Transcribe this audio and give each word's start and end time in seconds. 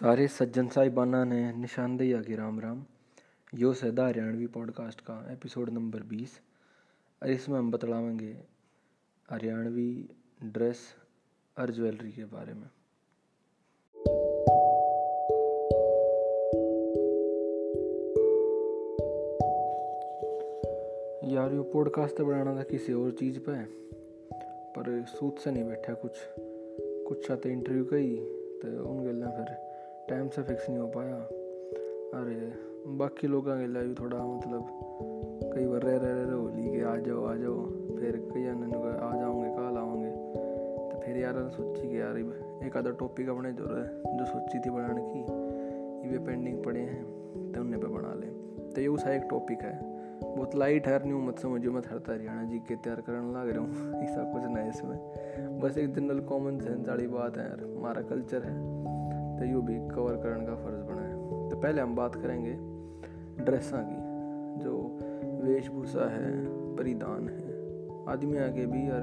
सारे 0.00 0.28
सज्जन 0.28 0.68
साहिबाना 0.68 1.24
ने 1.24 1.52
निशानदेही 1.52 2.12
आगे 2.12 2.36
राम 2.36 2.60
राम। 2.60 2.84
यो 3.54 3.72
सदा 3.72 4.06
हरियाणवी 4.06 4.46
पॉडकास्ट 4.46 5.00
का 5.00 5.32
एपिसोड 5.32 5.70
नंबर 5.70 6.02
बीस। 6.02 6.40
और 7.22 7.30
इसमें 7.30 7.58
हम 7.58 7.70
बतलावेंगे 7.70 8.36
हरियाणवी 9.30 10.08
ड्रेस 10.44 10.78
और 11.58 11.70
ज्वेलरी 11.70 12.12
के 12.12 12.24
बारे 12.24 12.54
में। 12.54 12.70
यार, 21.34 21.54
यो 21.54 21.62
पॉडकास्ट 21.62 22.16
तो 22.16 22.24
बनाना 22.24 22.56
था 22.56 22.62
किसी 22.62 22.92
और 22.92 23.10
चीज़ 23.10 23.38
पे 23.38 23.64
पर 24.70 25.04
सूत 25.04 25.38
से 25.38 25.50
नहीं 25.50 25.64
बैठा 25.64 25.94
कुछ। 25.94 26.12
कुछ 27.08 27.30
आते 27.30 27.52
इंटरव्यू 27.52 27.84
का 27.84 27.96
ही 27.96 28.16
तो 28.62 28.88
उन 28.88 29.04
गल 29.04 29.26
फिर 29.26 29.73
टाइम 30.08 30.28
से 30.28 30.42
फिक्स 30.42 30.68
नहीं 30.68 30.78
हो 30.78 30.86
पाया। 30.86 31.16
अरे, 32.20 32.52
बाकी 32.86 33.26
लोग 33.26 33.44
गल 33.44 33.86
भी 33.88 33.94
थोड़ा 33.94 34.26
मतलब 34.26 34.66
कई 35.54 35.66
बार 35.66 35.80
रह 35.80 35.96
रह, 35.96 36.22
रहे, 36.22 36.40
होली 36.40 36.76
के, 36.76 36.84
आ 36.84 36.96
जाओ 36.96 37.24
आ 37.24 37.34
जाओ। 37.34 37.66
फिर 37.96 38.28
कई 38.34 38.44
आ 38.44 39.20
जाओगे, 39.20 39.48
कल 39.48 39.76
आओगे। 39.78 40.10
तो 40.90 41.00
फिर 41.00 41.16
यार 41.16 41.48
सोची 41.48 41.88
कि 41.88 42.00
यार, 42.00 42.18
एक 42.66 42.76
आधा 42.76 42.90
टॉपिक 42.90 43.28
अपने 43.28 43.52
जो 43.52 43.64
जो 44.18 44.24
सोची 44.24 44.58
थी 44.58 44.70
बनाने 44.70 45.00
की, 45.00 45.20
ये 46.12 46.18
पेंडिंग 46.18 46.64
पड़े 46.64 46.80
हैं 46.80 47.04
तो 47.52 47.60
उन्हें 47.60 47.80
पे 47.80 47.86
बना 47.86 48.14
लें। 48.14 48.30
तो 48.74 48.80
ये 48.80 48.86
उसा 48.86 49.12
एक 49.14 49.22
टॉपिक 49.30 49.60
है। 49.60 49.94
बहुत 50.36 50.54
लाइट 50.54 50.86
है 50.86 51.06
न्यू 51.06 51.18
मत 51.18 51.38
समझो 51.38 51.70
मैं 51.72 51.80
हर 51.80 51.96
हरियाणा 51.96 52.44
जी 52.44 52.58
के 52.58 52.76
तैयार 52.76 53.00
करने 53.00 53.40
लग 53.40 53.50
रहा 53.50 53.60
हूँ। 53.60 53.70
ऐसा 54.02 54.32
कुछ 54.32 54.42
ना 54.44 54.68
इसमें। 54.68 54.98
बस 55.60 55.78
एक 55.78 55.94
जनरल 55.94 56.20
कॉमन 56.20 56.58
सेंस 56.58 56.88
वाली 56.88 57.06
बात 57.06 57.36
है 57.36 57.48
यार, 57.48 57.76
हमारा 57.76 58.02
कल्चर 58.02 58.42
है। 58.42 58.73
तो 59.44 59.48
यू 59.48 59.60
भी 59.62 59.74
कवर 59.88 60.16
करने 60.16 60.44
का 60.46 60.54
फ़र्ज़ 60.56 60.82
बना 60.82 61.02
है। 61.02 61.48
तो 61.48 61.56
पहले 61.56 61.80
हम 61.80 61.94
बात 61.96 62.14
करेंगे 62.14 62.52
ड्रेसा 63.44 63.80
की, 63.82 63.98
जो 64.62 64.72
वेशभूषा 65.42 66.08
है, 66.10 66.30
परिधान 66.76 67.28
है 67.28 67.52
आदमी 68.08 68.38
आगे 68.38 68.64
भी 68.66 68.88
और 68.90 69.02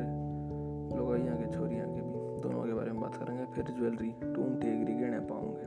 लोग 0.98 1.12
आगे 1.14 1.52
छोरी 1.54 1.80
आगे 1.80 2.02
भी, 2.02 2.42
दोनों 2.42 2.64
के 2.64 2.74
बारे 2.74 2.92
में 2.92 3.02
बात 3.02 3.16
करेंगे, 3.16 3.46
फिर 3.54 3.66
ज्वेलरी 3.78 4.10
टूम 4.24 4.56
टेगरी 4.56 4.94
गहने 4.94 5.20
पाऊँगे। 5.30 5.66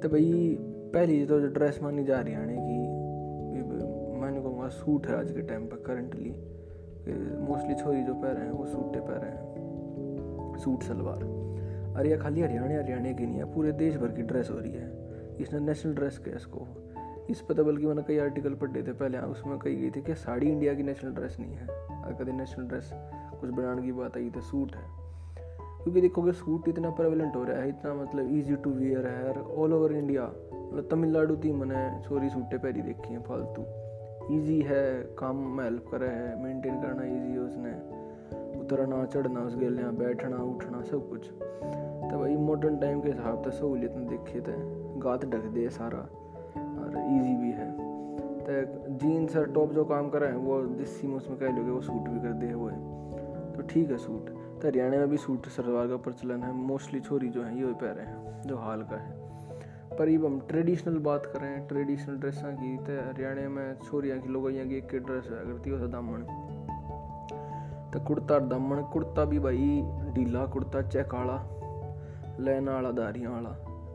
तो 0.00 0.08
भाई, 0.08 0.56
पहली 0.94 1.24
तो 1.26 1.40
जो 1.40 1.48
ड्रेस 1.50 1.82
मानी 1.82 2.04
जा 2.04 2.20
रही 2.20 2.34
है 2.34 2.46
कि 2.48 2.76
मैंने 4.20 4.40
कहूँगा 4.40 4.68
सूट 4.80 5.06
है 5.06 5.18
आज 5.18 5.32
के 5.32 5.42
टाइम 5.42 5.66
पर 5.66 5.84
करंटली 5.86 6.34
मोस्टली 7.46 7.74
छोरी 7.74 8.02
जो 8.02 8.14
पह 8.14 8.30
रहे 8.30 8.44
हैं, 8.44 8.52
वो 8.52 8.66
सूटे 8.66 9.00
पह 9.00 9.16
रहे 9.16 9.30
हैं, 9.30 10.56
सूट 10.58 10.82
सलवार। 10.82 11.33
अरे 11.96 12.10
यह 12.10 12.18
खाली 12.18 12.40
हरियाणा 12.40 12.74
हरियाणा 12.74 13.12
की 13.12 13.26
नहीं 13.26 13.36
है, 13.36 13.54
पूरे 13.54 13.72
देश 13.72 13.96
भर 13.96 14.08
की 14.08 14.22
ड्रेस 14.22 14.50
हो 14.50 14.58
रही 14.58 14.72
है। 14.72 15.04
इसने 15.40 15.60
नेशनल 15.60 15.94
ड्रेस 15.94 16.18
किया 16.18 16.36
इसको। 16.36 16.66
इस 17.30 17.40
पर 17.40 17.54
तो 17.54 17.64
बल्कि 17.64 17.86
मैंने 17.86 18.02
कई 18.02 18.18
आर्टिकल 18.18 18.54
पढ़े 18.54 18.82
थे 18.82 18.92
पहले, 18.92 19.18
उसमें 19.18 19.58
कही 19.58 19.76
गई 19.76 19.90
थी 19.90 20.02
कि 20.02 20.14
साड़ी 20.14 20.50
इंडिया 20.50 20.74
की 20.74 20.82
नेशनल 20.82 21.10
ड्रेस 21.10 21.36
नहीं 21.40 21.52
है। 21.52 21.66
अगर 22.02 22.24
कभी 22.24 22.32
नेशनल 22.32 22.64
ड्रेस 22.64 22.90
कुछ 23.40 23.50
बनाने 23.50 23.82
की 23.82 23.92
बात 23.92 24.16
आई 24.16 24.30
तो 24.30 24.40
सूट 24.40 24.76
है। 24.76 25.04
क्योंकि 25.82 26.00
देखोगे 26.00 26.32
सूट 26.32 26.68
इतना 26.68 26.90
प्रेवलेंट 26.90 27.36
हो 27.36 27.44
रहा 27.44 27.58
है, 27.58 27.68
इतना 27.68 27.94
मतलब 27.94 28.38
ईजी 28.38 28.56
टू 28.56 28.70
वियर 28.70 29.06
है 29.06 29.42
ऑल 29.42 29.72
ओवर 29.72 29.92
इंडिया 29.92 30.22
मतलब 30.22 30.88
तमिलनाडु 30.90 31.36
थी 31.36 31.52
मैंने 31.52 32.08
छोरी 32.08 32.28
सूटे 32.28 32.58
पहली 32.58 32.82
देखी 32.82 33.12
हैं, 33.12 33.22
फालतू। 33.22 33.62
ईजी 34.34 34.60
है, 34.60 35.02
काम 35.02 35.36
में 35.36 35.64
हेल्प 35.64 35.84
करे 35.92 36.06
है 36.06 36.42
मेंटेन 36.42 36.74
करना 36.82 37.04
ईजी 37.04 37.32
है 37.32 37.38
उसने। 37.38 37.93
उतरना, 38.64 39.04
चढ़ना 39.04 39.40
उस 39.40 39.56
गेल 39.56 39.76
बैठना, 39.94 40.36
उठना, 40.44 40.82
सब 40.82 41.08
कुछ। 41.10 41.28
तो 41.30 42.18
भाई 42.18 42.36
मॉडर्न 42.38 42.76
टाइम 42.78 43.00
के 43.00 43.08
हिसाब 43.08 43.42
से 43.42 43.50
सहूलियत 43.50 43.94
में 43.96 44.06
देखे 44.08 44.40
थे 44.40 44.54
गात 45.00 45.24
ढक 45.24 45.44
दे 45.54 45.68
सारा, 45.70 45.98
और 45.98 46.96
इजी 46.98 47.34
भी 47.36 47.50
है। 47.52 47.70
तो 48.44 48.94
जीन्स 48.98 49.36
और 49.36 49.50
टॉप 49.52 49.72
जो 49.72 49.84
काम 49.84 50.08
कर 50.10 50.20
रहे 50.20 50.30
हैं, 50.30 50.38
वो 50.38 50.64
जिस 50.68 51.00
सीम 51.00 51.14
उसमें 51.14 51.38
कह 51.38 51.56
लोगे 51.56 51.70
वो 51.70 51.80
सूट 51.80 52.08
भी 52.08 52.20
कर 52.20 52.32
दे 52.34 52.52
वो। 52.54 52.68
है 52.68 53.52
तो 53.52 53.62
ठीक 53.62 53.90
है 53.90 53.96
सूट 53.96 54.28
तो 54.62 54.68
हरियाणा 54.68 54.98
में 54.98 55.08
भी 55.08 55.16
सूट 55.16 55.46
सलवार 55.48 55.88
का 55.88 55.96
प्रचलन 55.96 56.42
है 56.42 56.52
मोस्टली 56.52 57.00
छोरी 57.00 57.28
जो 57.28 57.42
है 57.42 57.58
ये 57.58 57.72
पह 57.74 57.90
रहे 57.90 58.06
हैं, 58.06 58.42
जो 58.42 58.56
हाल 58.56 58.82
का 58.82 58.96
है। 58.96 59.12
पर 59.98 60.08
अब 60.08 60.24
हम 60.24 60.40
ट्रेडिशनल 60.40 60.98
बात 61.00 61.26
करें 61.26 61.66
ट्रेडिशनल 61.66 62.16
ड्रेसा 62.16 62.50
की। 62.52 62.76
तो 62.78 63.00
हरियाणा 63.08 63.48
में 63.48 63.76
छोरिया 63.84 64.16
की 64.16 64.28
लोग 64.28 64.50
की 64.50 64.76
एक 64.76 64.94
ड्रेस 64.96 65.28
है 65.30 65.44
करती 65.46 65.70
हो 65.70 65.86
दामन। 65.88 66.26
तो 67.94 68.00
कुर्ता 68.00 68.38
दामन 68.38 68.82
कुर्ता 68.92 69.24
भी 69.24 69.38
भाई 69.38 69.66
ढीला 70.14 70.46
कुर्ता 70.46 70.82
चेक 70.82 71.14
लैन 72.40 72.68
वाला 72.68 72.90
दारियाँ 72.90 73.32
वाला 73.32 73.50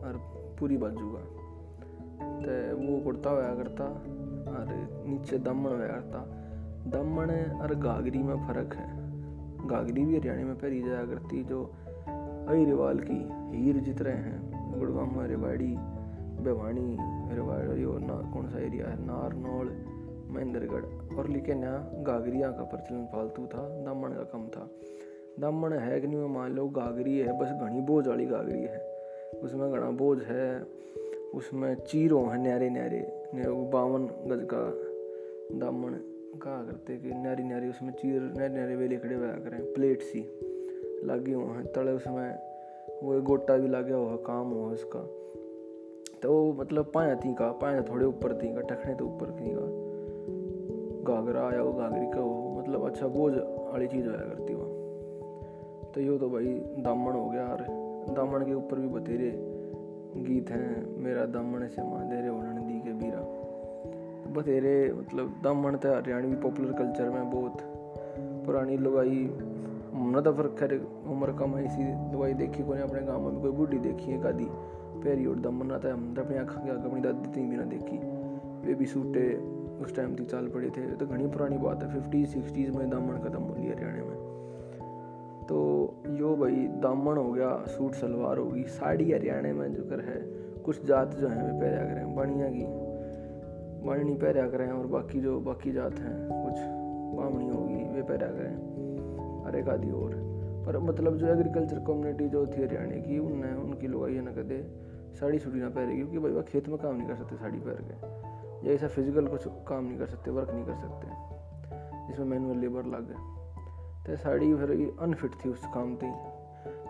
और 0.06 0.16
पूरी 0.60 0.76
बाजू 0.76 1.08
का 1.10 1.20
तो 2.40 2.76
वो 2.78 3.00
कुर्ता 3.00 3.30
होया 3.30 3.54
करता 3.54 3.84
और 4.52 4.72
नीचे 5.06 5.38
दमन 5.38 5.66
होया 5.66 5.88
करता 5.88 6.20
दमन 6.90 7.30
और 7.62 7.74
गागरी 7.74 8.22
में 8.22 8.36
फ़र्क 8.46 8.74
है 8.74 8.88
गागरी 9.68 10.04
भी 10.04 10.16
हरियाणा 10.16 10.42
में 10.42 10.56
पहरी 10.58 10.82
जाया 10.82 11.04
करती 11.04 11.44
जो 11.44 11.62
अहिरवाल 12.48 13.00
की 13.10 13.20
हीर 13.58 13.76
जित 13.80 14.02
रहे 14.02 14.14
हैं 14.14 14.78
गुड़गांव 14.78 15.24
रेवाड़ी 15.26 15.74
बेवाणी 16.44 16.96
रेवाड़ी 17.36 17.84
और 17.84 18.00
ना 18.00 18.14
कौन 18.32 18.48
सा 18.48 18.58
एरिया 18.58 18.88
है 18.88 19.04
नारनौल 19.04 19.68
महेंद्रगढ़। 20.30 21.18
और 21.18 21.28
लिखे 21.28 21.52
यहाँ 21.52 21.90
गागरिया 21.96 22.50
का 22.50 22.62
प्रचलन 22.62 23.06
फालतू 23.06 23.46
था, 23.46 23.84
दामन 23.84 24.08
का 24.08 24.22
कम 24.22 24.48
था। 24.48 24.70
दामन 25.40 25.72
है 25.72 26.00
कि 26.00 26.06
नहीं 26.06 26.28
मान 26.28 26.52
लो 26.52 26.68
गागरी 26.68 27.18
है, 27.18 27.38
बस 27.38 27.48
घनी 27.48 27.80
बोझ 27.80 28.06
वाली 28.06 28.26
गागरी 28.26 28.62
है। 28.62 28.78
उसमें 29.42 29.70
घना 29.72 29.90
बोझ 29.90 30.18
है, 30.22 30.66
उसमें 31.34 31.74
चीरों 31.74 32.30
है 32.30 32.42
न्यारे 32.42 32.70
न्यारे 32.70 33.00
बावन 33.70 34.06
गज 34.06 34.46
का 34.54 34.62
दामन 35.58 35.92
कहा 36.42 36.64
करते 36.64 36.96
कि 36.96 37.08
न्यारी 37.08 37.42
न्यारी 37.42 37.68
उसमें 37.68 37.92
चीर 37.92 38.20
न्यारे 38.22 38.54
न्यारे 38.54 38.76
वेले 38.76 38.96
खड़े 38.96 39.14
हुआ 39.14 39.26
करें, 39.26 39.72
प्लेट 39.72 40.02
सी 40.02 40.20
लगी 41.04 41.32
हुए 41.32 41.44
हैं, 41.44 41.66
तड़े 41.66 41.92
उसमें 41.92 42.38
वो 43.02 43.14
एक 43.14 43.22
गोटा 43.24 43.56
भी 43.56 43.68
लगे 43.68 43.92
हुआ 43.92 44.10
है, 44.10 44.16
काम 44.16 44.46
हुआ 44.46 44.72
उसका। 44.72 45.00
तो 46.22 46.52
मतलब 46.52 46.90
पाया 46.94 47.14
थी 47.14 47.34
का, 47.34 47.52
पाया 47.52 47.82
थोड़े 47.82 48.06
ऊपर 48.06 48.42
थी 48.42 48.54
का 48.54 48.60
टखने 48.60 48.94
तो 48.94 49.04
ऊपर 49.06 49.30
थी 49.30 49.54
का। 49.54 49.79
घाघरा 51.10 51.48
या 51.56 51.62
वो 51.62 51.72
घाघरी 51.72 52.06
का 52.06 52.20
वो 52.20 52.58
मतलब 52.58 52.86
अच्छा 52.86 53.06
बोझ 53.08 53.32
वाली 53.34 53.86
चीज़ 53.86 54.06
होया 54.08 54.18
करती 54.18 54.54
वो 54.54 54.66
तो 55.94 56.00
यो 56.00 56.18
तो 56.18 56.28
भाई 56.30 56.54
दामन 56.78 57.12
हो 57.12 57.28
गया 57.30 57.46
और 57.46 57.62
दामन 58.16 58.44
के 58.46 58.54
ऊपर 58.54 58.78
भी 58.78 58.88
बतेरे 58.88 59.30
गीत 60.16 60.50
हैं, 60.50 60.98
मेरा 60.98 61.24
दामन 61.26 61.66
से 61.66 61.82
माँ 61.82 62.08
दे 62.08 62.16
रहे 62.16 62.60
दी 62.60 62.80
के 62.80 62.92
बीरा। 62.92 63.20
बतेरे 64.32 64.92
मतलब 64.92 65.40
दामन 65.44 65.76
तो 65.76 65.94
हरियाणवी 65.94 66.36
पॉपुलर 66.36 66.72
कल्चर 66.72 67.10
में 67.10 67.30
बहुत। 67.30 67.62
पुरानी 68.46 68.76
लुगाई 68.76 69.24
हमने 69.92 70.20
तो 70.22 70.32
फिर 70.32 70.46
खैर 70.58 70.74
उम्र 71.06 71.32
कम 71.32 71.54
है, 71.56 71.64
इसी 71.64 71.84
दवाई 72.12 72.34
देखी 72.34 72.62
को 72.62 72.72
अपने 72.72 73.02
गाँव 73.02 73.20
में, 73.22 73.40
कोई 73.42 73.50
बूढ़ी 73.50 73.78
देखी 73.78 74.10
है 74.10 74.18
कदी 74.22 74.46
पैरी 75.02 75.26
उड़ 75.26 75.38
दम 75.38 75.54
मना 75.54 75.78
था 75.78 75.92
हमने 75.92 76.20
अपनी 76.20 76.36
आँख 76.38 76.52
के 76.58 76.70
अपनी 76.70 77.00
दादी 77.00 77.28
थी 77.30 77.46
भी 77.48 77.56
ना 77.56 77.64
देखी। 77.64 78.74
भी 78.74 78.86
सूटे 78.86 79.26
उस 79.80 79.96
टाइम 79.96 80.16
तक 80.16 80.22
चाल 80.22 80.48
पड़े 80.48 80.70
थे। 80.70 80.96
तो 80.96 81.06
घनी 81.06 81.26
पुरानी 81.26 81.58
बात 81.58 81.82
है। 81.82 81.94
फिफ्टी 81.94 82.26
सिक्सटीज़ 82.26 82.76
में 82.76 82.90
दामन 82.90 83.18
ख़त्म 83.18 83.42
हो 83.42 83.54
लिया 83.54 83.72
हरियाणा 83.72 84.04
में। 84.04 84.30
तो 85.48 85.94
यो 86.08 86.36
भाई, 86.36 86.54
दामन 86.56 87.16
हो 87.16 87.32
गया, 87.32 87.64
सूट 87.66 87.92
सलवार 87.92 88.38
होगी 88.38 88.62
साड़ी 88.62 89.12
हरियाणा 89.12 89.52
में 89.52 89.74
जो 89.74 89.82
कर 89.82 90.00
है, 90.00 90.40
कुछ 90.62 90.84
जात 90.84 91.14
जो 91.14 91.28
है 91.28 91.52
वे 91.52 91.60
पहरा 91.60 91.94
करें 91.94 92.14
बणिया 92.14 92.48
की। 92.48 92.90
बणनी 93.86 94.14
पहरा 94.14 94.48
करें 94.48 94.68
और 94.68 94.86
बाकी 94.86 95.20
जो 95.20 95.40
बाकी 95.40 95.72
जात 95.72 95.94
हैं, 95.98 96.44
कुछ 96.44 96.54
बामणी 97.18 97.48
होगी 97.48 97.94
वे 97.94 98.02
पहरा 98.02 98.26
करें। 98.26 98.70
और 99.44 99.56
एक 99.56 99.68
आदि 99.68 99.90
और। 99.90 100.30
पर 100.66 100.78
मतलब 100.78 101.16
जो 101.16 101.26
एग्रीकल्चर 101.26 101.78
कम्युनिटी 101.78 102.28
जो 102.28 102.46
थी 102.46 102.62
हरियाणा 102.62 102.96
की, 102.96 103.18
उनने, 103.18 103.52
उनकी 103.52 103.86
लोग 103.86 104.10
ना 104.10 104.30
कदे 104.30 104.70
साड़ी 105.20 105.38
सुड़ी 105.38 105.60
ना 105.60 105.68
पहरेगी, 105.68 106.00
क्योंकि 106.00 106.18
भाई 106.18 106.32
वह 106.32 106.42
खेत 106.42 106.68
में 106.68 106.78
काम 106.78 106.96
नहीं 106.96 107.08
कर 107.08 107.14
सकते 107.14 107.36
साड़ी 107.36 107.58
पहन 107.58 107.74
के। 107.74 108.20
या 108.64 108.72
ऐसा 108.72 108.88
फ़िज़िकल 108.88 109.26
कुछ 109.26 109.46
काम 109.68 109.84
नहीं 109.84 109.98
कर 109.98 110.06
सकते 110.06 110.30
वर्क 110.30 110.50
नहीं 110.50 110.64
कर 110.64 110.74
सकते। 110.76 112.08
जिसमें 112.08 112.26
मैनुअल 112.26 112.58
लेबर 112.58 112.86
लग 112.86 113.08
गए 113.08 113.28
तो 114.06 114.16
साड़ी 114.16 114.54
फिर 114.54 114.70
अनफिट 115.00 115.34
थी 115.44 115.48
उस 115.48 115.66
काम 115.74 115.94
थी 115.96 116.10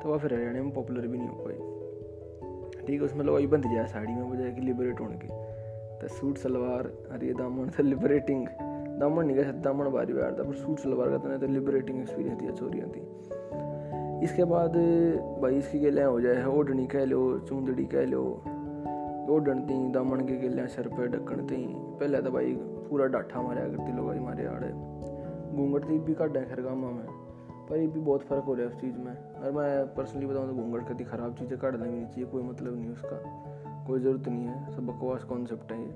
तो 0.02 0.08
वह 0.08 0.18
फिर 0.18 0.34
हरियाणा 0.34 0.62
में 0.62 0.70
पॉपुलर 0.70 1.06
भी 1.06 1.18
नहीं 1.18 1.28
हो 1.28 1.44
पाई। 1.44 2.86
ठीक 2.86 3.00
है, 3.00 3.06
उसमें 3.06 3.24
लोग 3.24 3.48
बंद 3.50 3.64
जाए 3.64 3.86
साड़ी 3.86 4.12
में, 4.12 4.30
बजाय 4.30 4.50
कि 4.52 4.60
लिबरेट 4.60 5.00
होने 5.00 5.16
के। 5.16 5.28
तो 5.98 6.08
सूट, 6.08 6.36
सलवार, 6.38 6.86
अरे 7.10 7.32
दामन 7.34 7.68
से 7.68 7.82
लिबरेटिंग 7.82 8.46
दामन 9.00 9.26
नहीं 9.26 9.36
कह 9.36 9.50
दामन 9.62 9.90
बारी 9.90 10.12
बार 10.12 10.36
था, 10.38 10.42
पर 10.42 10.54
सूट, 10.54 10.78
सलवार 10.78 11.08
का 11.08 11.36
तो 11.38 11.46
लिबरेटिंग 11.46 12.00
एक्सपीरियंस 12.00 12.38
दिया 12.38 12.52
चोरियाँ 12.52 12.88
थी 12.88 13.00
इसके 14.24 14.44
बाद 14.44 14.76
भाई 15.42 15.56
इसकी 15.56 15.78
गेलें 15.78 16.04
हो 16.04 16.20
जाए 16.20 16.44
ओढ़नी 16.44 16.86
कह 16.86 17.04
लो, 17.04 17.38
चूंदड़ी 17.38 17.84
कह 17.84 18.04
लो 18.04 18.22
ओढ़न 19.30 19.60
थी 19.66 19.76
दामन 19.92 20.20
के 20.20 20.36
गेलें 20.36 20.66
सर 20.68 20.86
पे 20.88 21.06
ढक्कन 21.08 21.46
थी 21.46 21.56
पहले 22.00 22.20
तो 22.22 22.30
भाई 22.30 22.52
पूरा 22.88 23.06
डाठा 23.06 23.42
मारा 23.42 23.66
करती 23.66 23.92
लोग 23.92 24.14
मारे 24.18 24.46
आड़े। 24.46 24.68
घूंघट 24.68 25.88
थी 25.90 25.98
भी 25.98 26.14
काटें 26.14 26.44
खैर 26.48 26.60
गामा 26.62 26.90
में, 26.90 27.06
पर 27.68 27.86
भी 27.86 28.00
बहुत 28.00 28.22
फ़र्क 28.22 28.44
हो 28.44 28.54
रहा 28.54 28.66
है 28.66 28.68
उस 28.68 28.80
चीज़ 28.80 28.96
में। 28.98 29.12
और 29.12 29.52
मैं 29.52 29.86
पर्सनली 29.94 30.26
बताऊँ 30.26 30.48
तो 30.48 30.54
घूंघट 30.54 30.88
कभी 30.88 31.04
ख़राब 31.04 31.34
चीज़ें 31.34 31.58
काटना 31.58 31.84
भी 31.84 31.90
नहीं 31.90 32.06
चाहिए, 32.06 32.30
कोई 32.30 32.42
मतलब 32.42 32.74
नहीं 32.74 32.90
उसका। 32.90 33.86
कोई 33.86 34.00
ज़रूरत 34.00 34.28
नहीं 34.28 34.46
है, 34.46 34.70
सब 34.76 34.86
बकवास 34.86 35.24
कॉन्सेप्ट 35.24 35.72
है 35.72 35.80
ये, 35.80 35.92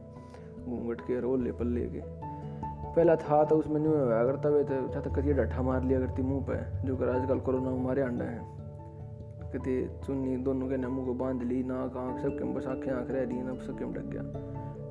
घूंघट 0.66 1.00
के 1.00 1.20
रोल 1.20 1.42
ले 1.44 1.52
पल्ले 1.52 1.87
के। 1.87 2.02
पहला 2.94 3.16
था 3.16 3.44
तो 3.44 3.56
उसमें 3.56 3.80
नहीं 3.80 3.92
हुआ 3.92 4.25
करता 4.25 4.48
हुए 4.48 4.64
तो 4.64 4.87
चाहता 4.88 5.14
करिए 5.14 5.32
डट्ठा 5.34 5.62
मार 5.62 5.84
लिया 5.84 6.00
करती 6.00 6.22
मुँह 6.22 6.44
पे, 6.50 6.87
जो 6.87 6.96
कर 6.96 7.08
आजकल 7.08 7.38
कोरोना 7.40 7.70
हमारे 7.70 8.02
अंडा 8.02 8.25
है। 8.25 8.40
कहते 9.54 9.88
चुन्नी 10.06 10.36
दोनों 10.36 10.68
के 10.68 10.76
मुँह 10.76 11.06
को 11.06 11.14
बाँध 11.14 11.42
ली, 11.42 11.62
नाक 11.62 11.96
आँख 11.96 12.20
सब 12.22 12.38
के 12.38 12.44
बस 12.44 12.66
आँखें 12.66 12.92
आँख 12.92 13.10
रह 13.10 13.22
रही 13.22 13.42
ना 13.42 13.54
सब 13.54 13.78
के 13.78 13.84
ढक 13.84 14.06
गया 14.06 14.22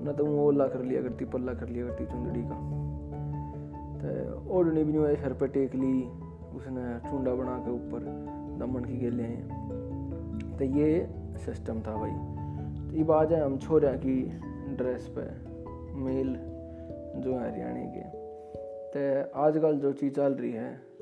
ना 0.05 0.11
तो 0.11 0.25
वो 0.25 0.47
ओला 0.47 0.67
कर 0.67 0.83
लिया 0.83 1.01
करती, 1.01 1.25
पल्ला 1.25 1.53
कर 1.53 1.69
लिया 1.69 1.87
करती 1.87 2.05
चुंदड़ी 2.05 2.41
का। 2.41 2.55
तो 3.99 4.53
ओढ़नी 4.53 4.83
भी 4.83 4.93
नहीं 4.93 5.15
सर 5.15 5.33
पर 5.33 5.47
टेक 5.47 5.75
ली, 5.75 6.03
उसने 6.55 7.09
चूंडा 7.09 7.33
बना 7.33 7.57
के 7.57 7.71
ऊपर 7.71 7.99
दमन 8.59 8.85
की 8.85 8.97
गेले। 8.97 9.23
हैं 9.23 10.57
तो 10.59 10.65
ये 10.65 11.09
सिस्टम 11.45 11.81
था 11.81 11.95
भाई। 11.95 12.11
तो 12.11 12.97
ये 12.97 13.03
बात 13.03 13.31
है 13.31 13.45
हम 13.45 13.57
छोरे 13.57 13.93
की 13.97 14.39
ड्रेस 14.75 15.11
पे 15.17 15.21
मेल 15.99 16.35
जो 17.21 17.33
है 17.33 17.51
हरियाणा 17.51 17.83
के। 17.85 18.23
तो 18.93 19.31
आजकल 19.39 19.77
जो 19.77 19.91
चीज़ 19.91 20.13
चल 20.13 20.33
रही 20.33 20.51
है 20.51 20.92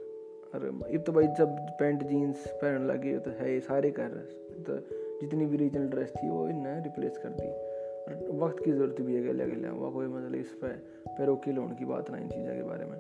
और 0.56 0.66
अब 0.66 1.04
तो 1.08 1.12
भाई 1.12 1.28
जब 1.28 1.50
पैंट, 1.80 2.04
जीन्स 2.04 2.48
पहन 2.48 2.86
लगे 2.86 3.20
तो 3.20 3.32
है 3.32 3.54
ये 3.54 3.60
सारे 3.60 3.92
कर। 3.92 4.04
रहे 4.04 4.64
तो 4.64 4.78
जितनी 5.22 5.46
भी 5.46 5.58
रीजनल 5.58 5.88
ड्रेस 5.88 6.14
थी, 6.24 6.30
वो 6.30 6.48
इन्हें 6.48 6.84
रिप्लेस 6.84 7.18
कर 7.18 7.30
दी। 7.30 7.72
और 8.02 8.38
वक्त 8.44 8.64
की 8.66 8.72
ज़रूरत 8.72 9.02
भी 9.02 9.16
है 9.16 9.24
गले 9.24 9.46
गले 9.46 9.70
वह 9.70 9.92
कोई 9.92 10.08
मतलब 10.08 10.36
इस 10.36 10.48
पर 10.48 10.68
पैरोकी 11.08 11.52
लोन 11.52 11.68
की 11.68 11.86
बात 11.86 12.12
ना 12.12 12.18
इन 12.18 12.28
चीज़ों 12.28 12.56
के 12.56 12.64
बारे 12.64 12.86
में। 12.86 13.00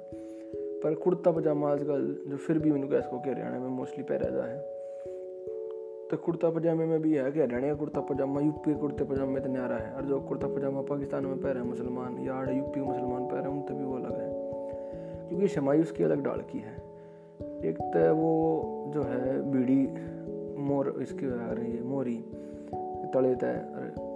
पर 0.83 0.93
कुर्ता 0.93 1.31
पजामा 1.31 1.71
आजकल, 1.71 2.21
जो 2.27 2.37
फिर 2.37 2.59
भी 2.59 2.71
मैंने 2.71 2.97
इसको 2.97 3.19
के 3.19 3.29
हरियाणा 3.29 3.59
में 3.59 3.67
मोस्टली 3.67 4.03
पहरा 4.03 4.29
जा 4.29 4.43
है। 4.43 4.81
तो 6.07 6.17
कुर्ता 6.17 6.49
पजामे 6.49 6.85
में 6.85 7.01
भी 7.01 7.13
है 7.13 7.31
कि 7.31 7.39
हरियाणा 7.39 7.73
कुर्ता 7.73 8.01
पजामा 8.01 8.41
यूपी 8.41 8.73
के 8.73 8.79
कुर्ते 8.79 9.03
पजामे 9.03 9.39
तो 9.39 9.49
न्यारा 9.49 9.75
है। 9.75 9.93
और 9.93 10.05
जो 10.05 10.19
कुर्ता 10.19 10.47
पजामा 10.47 10.81
पाकिस्तान 10.81 11.25
में 11.25 11.41
पहरे 11.41 11.61
मुसलमान 11.61 12.19
या 12.19 12.51
यूपी 12.51 12.79
के 12.79 12.81
मुसलमान 12.81 13.25
पहरे 13.25 13.49
उन 13.49 13.61
तभी 13.61 13.83
वो 13.83 13.95
अलग 13.95 14.21
है। 14.21 14.51
क्योंकि 15.29 15.47
शमाई 15.47 15.81
उसकी 15.81 16.03
अलग 16.03 16.23
डाल 16.23 16.41
की 16.41 16.59
है। 16.59 16.80
एक 17.65 17.77
तो 17.93 18.15
वो 18.15 18.31
जो 18.93 19.03
है 19.03 19.51
बीड़ी 19.51 19.81
मोर, 20.61 20.95
इसकी 21.01 21.25
आ 21.25 21.51
रही 21.51 21.71
है, 21.71 21.83
मोरी, 21.83 22.15
तले 23.13 23.35
तय 23.35 23.55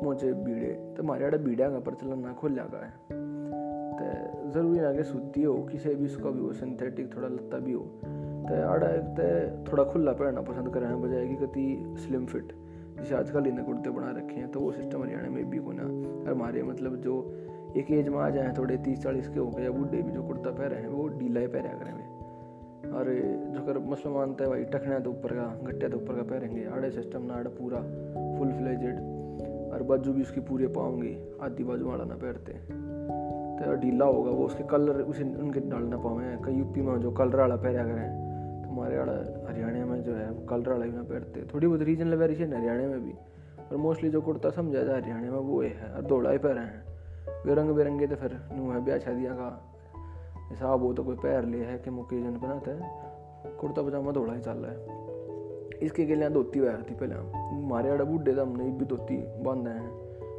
मोचे 0.03 0.33
बीड़े। 0.33 0.94
तो 0.97 1.03
हमारे 1.03 1.25
आड़े 1.25 1.38
बीड़ा 1.38 1.69
का 1.69 1.80
प्रचलन 1.80 2.19
ना 2.19 2.33
खोल 2.33 2.56
जागा 2.56 2.86
है। 2.86 2.92
तो 3.97 4.50
ज़रूरी 4.51 4.80
ना 4.80 4.94
कि 4.94 5.03
सूती 5.03 5.44
हो, 5.44 5.53
किसी 5.71 5.95
भी 5.95 6.06
उसका 6.06 6.30
भी 6.30 6.39
हो 6.39 6.53
सिंथेटिक 6.53 7.15
थोड़ा 7.15 7.27
लत्ता 7.27 7.57
भी 7.57 7.74
हो। 7.74 7.81
तो 8.50 8.68
आड़ा 8.69 8.88
एक 8.88 9.06
तो 9.19 9.71
थोड़ा 9.71 9.83
खुला 9.83 10.12
पहनना 10.12 10.42
पसंद 10.42 10.74
कर 10.74 10.80
रहे 10.80 10.89
हैं 10.89 11.01
बजाय 11.01 11.27
कि 11.27 11.36
कति 11.36 11.95
स्लिम 11.97 12.25
फिट 12.25 12.53
जैसे 12.97 13.15
आजकल 13.15 13.47
इन्हें 13.47 13.65
कुर्ते 13.65 13.89
बना 13.89 14.12
रखे 14.12 14.36
हैं 14.36 14.51
तो 14.51 14.59
वो 14.59 14.71
सिस्टम 14.71 15.03
हरियाणा 15.03 15.30
में 15.30 15.50
भी 15.50 15.57
कोना 15.57 15.83
और 15.83 16.31
हमारे 16.31 16.63
मतलब 16.63 16.95
जो 16.95 17.15
एक 17.77 17.92
एज 17.92 18.07
में 18.07 18.18
आ 18.19 18.30
जाए, 18.30 18.53
थोड़े 18.57 18.77
तीस 18.77 19.00
चालीस 19.03 19.27
के 19.30 19.39
हो 19.39 19.50
गए 19.50 19.69
बूढ़े 19.69 20.01
भी 20.01 20.12
जो 20.12 20.24
कुर्ता 20.24 20.51
पहन 20.51 20.69
रहे 20.69 20.81
हैं, 20.81 20.89
वो 20.89 21.07
ढीला 21.07 21.39
ही 21.39 21.47
पहरा 21.47 21.74
करेंगे 21.74 22.15
जो 22.95 23.65
कर 23.65 23.77
मुसलमान 23.77 24.33
तो 24.33 24.50
भाई 24.50 24.63
टखना 24.63 25.00
तो 25.00 25.09
ऊपर 25.09 25.33
का 25.33 25.45
घट्टे 25.63 25.88
तो 25.89 25.97
ऊपर 25.97 26.15
का 26.15 26.24
पहनेंगे 26.24 26.65
आड़े 26.65 26.92
सिस्टम 26.92 27.21
ना 27.21 27.33
आड़े 27.33 27.50
पूरा 27.50 27.80
फुल 28.38 28.51
फ्लेजेड 28.51 28.95
और 29.74 29.83
बाजू 29.83 30.13
भी 30.13 30.21
उसकी 30.21 30.39
पूरे 30.39 30.68
पाऊँगी 30.68 31.38
आधी 31.42 31.63
बाजू 31.63 31.89
वाला 31.89 32.03
ना 32.03 32.15
पहनते 32.15 32.53
तो। 32.53 33.75
ढीला 33.75 34.06
होगा, 34.06 34.31
वो 34.31 34.45
उसके 34.45 34.63
कलर 34.63 35.01
उसे 35.01 35.24
उनके 35.24 35.59
डालना 35.59 35.97
पावे। 35.97 36.38
कई 36.45 36.57
यूपी 36.57 36.81
में 36.81 37.00
जो 37.00 37.12
कलर 37.12 37.39
वाला 37.39 37.56
पहरा 37.56 37.83
करें 37.83 38.63
तो 38.63 38.69
हमारे 38.69 38.95
हरियाणा 38.95 39.86
में 39.86 40.01
जो 40.03 40.15
है, 40.15 40.31
वो 40.31 40.45
कलर 40.45 40.71
वाला 40.71 40.86
भी 40.86 40.92
पहनते 40.92 41.39
हैं 41.39 41.50
थोड़ी 41.53 41.68
बहुत 41.68 41.81
रीजनल 41.81 42.15
वेरिएशन 42.15 42.53
हरियाणा 42.53 42.88
में 42.88 43.03
भी। 43.06 43.13
और 43.71 43.77
मोस्टली 43.77 44.09
जो 44.09 44.21
कुर्ता 44.21 44.50
समझा 44.50 44.83
जाए, 44.83 45.01
हरियाणा 45.01 45.31
में 45.31 45.39
वो 45.39 45.62
है, 45.62 45.94
और 45.95 46.01
दौड़ा 46.01 46.31
ही 46.31 46.38
पहरे 46.38 46.59
हैं। 46.59 46.83
वे 47.45 47.56
रंग 47.56 47.69
बिरंगे 47.69 48.07
तो 48.07 48.15
फिर 48.15 48.39
नू 48.53 48.71
है 48.71 48.83
ब्याह 48.86 48.97
शादियाँ 48.97 49.36
का। 49.36 49.75
हिसाब 50.50 50.83
हो 50.83 50.94
तो 50.94 51.03
कोई 51.03 51.15
पैर 51.15 51.45
लिया 51.45 51.69
है 51.69 51.77
कि 51.77 51.89
ओकेजन 52.00 52.38
बनाता 52.38 52.71
है 52.71 52.92
कुर्ता 53.57 53.81
पजामा 53.81 54.12
दौड़ा 54.12 54.33
ही 54.33 54.42
चल 54.42 54.57
रहा 54.57 54.71
है। 54.71 54.77
इसके 55.83 56.06
लिए 56.06 56.30
धोती 56.30 56.59
वैर 56.59 56.86
थी 56.92 56.95
पहले। 56.95 57.15
हमारे 57.15 57.89
आड़ा 57.89 58.06
बूढ़े 58.06 58.36
तो 58.36 58.42
हमने 58.42 58.63
भी 58.63 58.86
धोती 58.86 59.18
बांधे 59.44 59.69
हैं। 59.69 59.89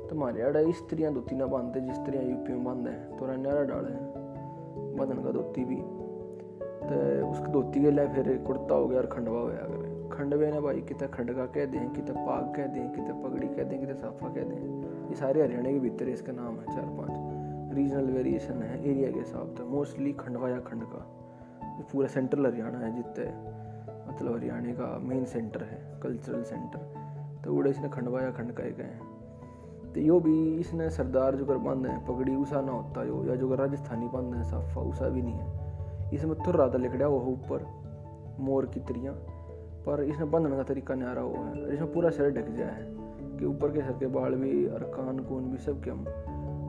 तो 0.08 0.16
हमारे 0.16 0.42
आड़ा 0.42 0.70
स्त्रियाँ 0.70 1.12
धोती 1.14 1.36
ना 1.36 1.46
बांधते, 1.46 1.80
जिस 1.80 1.94
स्त्रियाँ 1.94 2.24
यूपी 2.24 2.52
में 2.52 2.64
बांधे 2.64 2.90
हैं। 2.90 3.16
तो 3.16 3.26
न्यारा 3.26 3.62
डाले 3.62 3.92
हैं। 3.92 4.96
बंधन 4.96 5.22
का 5.22 5.30
धोती 5.30 5.64
भी। 5.64 5.76
तो 5.76 7.30
उसकी 7.30 7.52
धोती 7.52 7.80
के 7.80 7.90
लिए 7.90 8.08
फिर 8.08 8.38
कुर्ता 8.46 8.74
हो 8.74 8.86
गया 8.88 8.98
और 8.98 9.06
खंडवा 9.06 9.40
हो 9.40 9.46
गया 9.46 9.84
खंडवे 10.08 10.50
ने 10.50 10.60
भाई 10.60 10.80
कितना 10.80 11.08
खंडका 11.08 11.46
कह 11.46 11.64
दें, 11.64 11.90
कितना 11.90 12.24
पाग 12.26 12.56
कह 12.56 12.66
दें, 12.66 12.90
कितना 12.90 13.14
पगड़ी 13.14 13.48
कह 13.48 13.62
दें, 13.62 13.78
कितना 13.80 13.94
साफा 13.94 14.28
कह 14.28 14.42
दें। 14.42 15.08
ये 15.08 15.14
सारे 15.14 15.42
हरियाणा 15.42 15.70
के 15.70 15.78
भीतर 15.78 16.08
इसका 16.08 16.32
नाम 16.32 16.54
है, 16.54 16.64
चार 16.66 16.84
पाँच। 16.84 17.25
रीजनल 17.76 18.04
वेरिएशन 18.04 18.62
है, 18.62 18.88
एरिया 18.88 19.10
के 19.10 19.18
हिसाब 19.18 19.54
से। 19.54 19.64
मोस्टली 19.64 20.12
खंडवा 20.12 20.48
या 20.48 20.60
खंडका 20.60 21.00
ये 21.78 21.82
पूरा 21.82 22.08
सेंट्रल 22.08 22.46
हरियाणा 22.46 22.78
है, 22.78 22.96
जितने 22.96 23.26
मतलब 24.08 24.36
हरियाणा 24.36 24.72
का 24.72 24.98
मेन 24.98 25.24
सेंटर 25.24 25.62
है 25.62 26.00
कल्चरल 26.02 26.42
सेंटर 26.42 27.42
तो 27.44 27.54
उड़े 27.54 27.70
इसने 27.70 27.88
खंडवा 27.88 28.22
या 28.22 28.30
खंडका 28.30 28.62
गए 28.62 28.82
हैं। 28.82 29.92
तो 29.92 30.00
यो 30.00 30.20
भी 30.20 30.54
इसने 30.54 30.90
सरदार 30.90 31.34
जो 31.34 31.46
कर 31.46 31.58
बांधे 31.58 31.88
हैं, 31.88 32.06
पगड़ी 32.06 32.34
उषा 32.36 32.60
ना 32.60 32.72
होता 32.72 33.02
यो, 33.02 33.24
या 33.24 33.34
जो 33.34 33.48
कर 33.48 33.56
राजस्थानी 33.56 34.08
बांधे 34.08 34.36
हैं, 34.36 34.44
साफा 34.44 34.80
उषा 34.80 35.08
भी 35.08 35.22
नहीं 35.22 35.34
है। 35.34 36.14
इसमें 36.14 36.34
थुर 36.46 36.54
रहा 36.54 36.68
था 36.68 36.78
लिखड़ा 36.78 37.06
वो 37.06 37.20
ऊपर, 37.20 37.66
मोर 38.40 38.66
की 38.66 38.80
तरियाँ। 38.80 39.14
पर 39.86 40.02
इसमें 40.02 40.30
बंधने 40.30 40.56
का 40.56 40.62
तरीका 40.62 40.94
न्यारा 40.94 41.22
हुआ 41.22 41.38
है। 41.38 41.74
इसमें 41.74 41.92
पूरा 41.92 42.10
सिर 42.10 42.30
ढक 42.30 42.48
गया 42.48 42.68
है, 42.68 42.86
कि 43.38 43.44
ऊपर 43.44 43.72
के 43.72 43.82
सर 43.82 43.92
के 43.92 44.06
बाल 44.06 44.34
भी 44.34 44.66
और 44.66 44.82
कान 44.82 45.18
कून 45.18 45.44
भी, 45.44 45.58
सब 45.58 45.82
के 45.82 45.90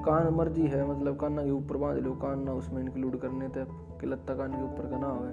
कान 0.08 0.28
मर्ज़ी 0.34 0.68
है 0.68 0.90
मतलब 0.90 1.20
काना 1.20 1.44
के 1.44 1.52
ऊपर 1.52 1.78
बाँध 1.78 1.98
लो 2.04 2.12
कान 2.12 2.44
ना 2.44 2.54
उसमें 2.54 2.82
इंक्लूड 2.82 3.20
करने 3.22 3.48
तक 3.48 3.68
कि 4.02 4.08
लत्ता 4.08 4.34
कान 4.36 4.52
के 4.52 4.64
ऊपर 4.64 4.90
का 4.90 4.98
ना 4.98 5.08
हो 5.08 5.24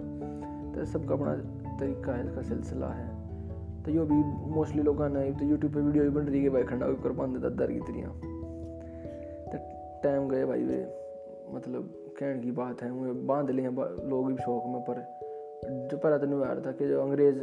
तो 0.72 0.84
सबका 0.84 1.14
अपना 1.14 1.34
तरीका 1.80 2.12
है, 2.12 2.24
इसका 2.26 2.42
सिलसिला 2.42 2.86
है। 2.86 3.82
तो 3.82 3.90
यो 3.90 4.04
भी 4.04 4.14
मोस्टली 4.54 4.82
लोग 4.82 5.02
ने 5.02 5.30
तो 5.32 5.44
यूट्यूब 5.44 5.72
पे 5.72 5.80
वीडियो 5.80 6.04
भी 6.04 6.10
बन 6.10 6.22
रही 6.22 6.42
है 6.42 6.50
भाई 6.50 6.62
खंडा 6.62 6.86
ऊपर 6.86 7.12
बाँध 7.12 7.36
देता 7.36 7.48
दर 7.56 7.72
की 7.72 7.80
तरियाँ। 7.80 8.10
तो 9.50 9.58
टाइम 10.02 10.28
गए 10.28 10.44
भाई 10.44 10.64
वे 10.64 10.80
मतलब 11.54 11.92
कहने 12.18 12.40
की 12.40 12.50
बात 12.50 12.82
है, 12.82 12.90
मुझे 12.90 13.12
बाँध 13.12 13.50
लिए 13.50 13.66
लोग 13.66 14.26
भी 14.26 14.36
शौक 14.36 14.64
में, 14.66 14.80
पर 14.80 15.00
जो 15.90 15.96
पहला 15.96 16.18
तो 16.18 16.26
नहीं 16.26 16.64
था 16.66 16.72
कि 16.72 16.88
जो 16.88 17.00
अंग्रेज़ 17.02 17.38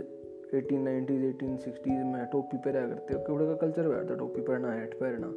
एटीन 0.55 0.81
नाइनटीज़ 0.81 1.23
एटीन 1.25 1.55
सिक्सटीज़ 1.57 2.03
में 2.03 2.25
टोपी 2.25 2.57
पहना 2.57 2.87
करते 2.87 3.13
कपड़े 3.13 3.45
का 3.47 3.55
कल्चर 3.55 4.09
था 4.09 4.15
टोपी 4.15 4.41
पहनना 4.41 4.73
हेट 4.73 4.93
पहनना। 4.93 5.31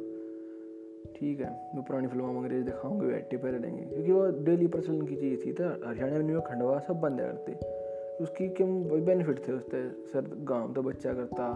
ठीक 1.15 1.39
है, 1.39 1.49
मैं 1.75 1.83
पुरानी 1.83 2.07
फ़िल्मों 2.07 2.27
में 2.27 2.39
अंग्रेज़ 2.39 2.65
दिखाऊँगे 2.65 3.05
वेट्टी 3.05 3.37
पहन 3.37 3.61
लेंगे। 3.61 3.83
क्योंकि 3.83 4.11
वो 4.11 4.25
डेली 4.45 4.67
प्रचलन 4.67 5.01
की 5.01 5.15
चीज़ 5.15 5.45
थी 5.45 5.51
तो 5.53 5.63
हरियाणा 5.63 6.17
में 6.17 6.41
खंडवा, 6.41 6.79
सब 6.79 6.99
बंद 7.01 7.19
करते। 7.19 8.23
उसकी 8.23 8.47
क्या 8.49 8.67
बेनिफिट 9.05 9.47
थे 9.47 9.51
उससे 9.51 9.89
सर, 10.11 10.29
गाँव 10.43 10.73
तो 10.73 10.81
बच्चा 10.81 11.13
करता, 11.13 11.47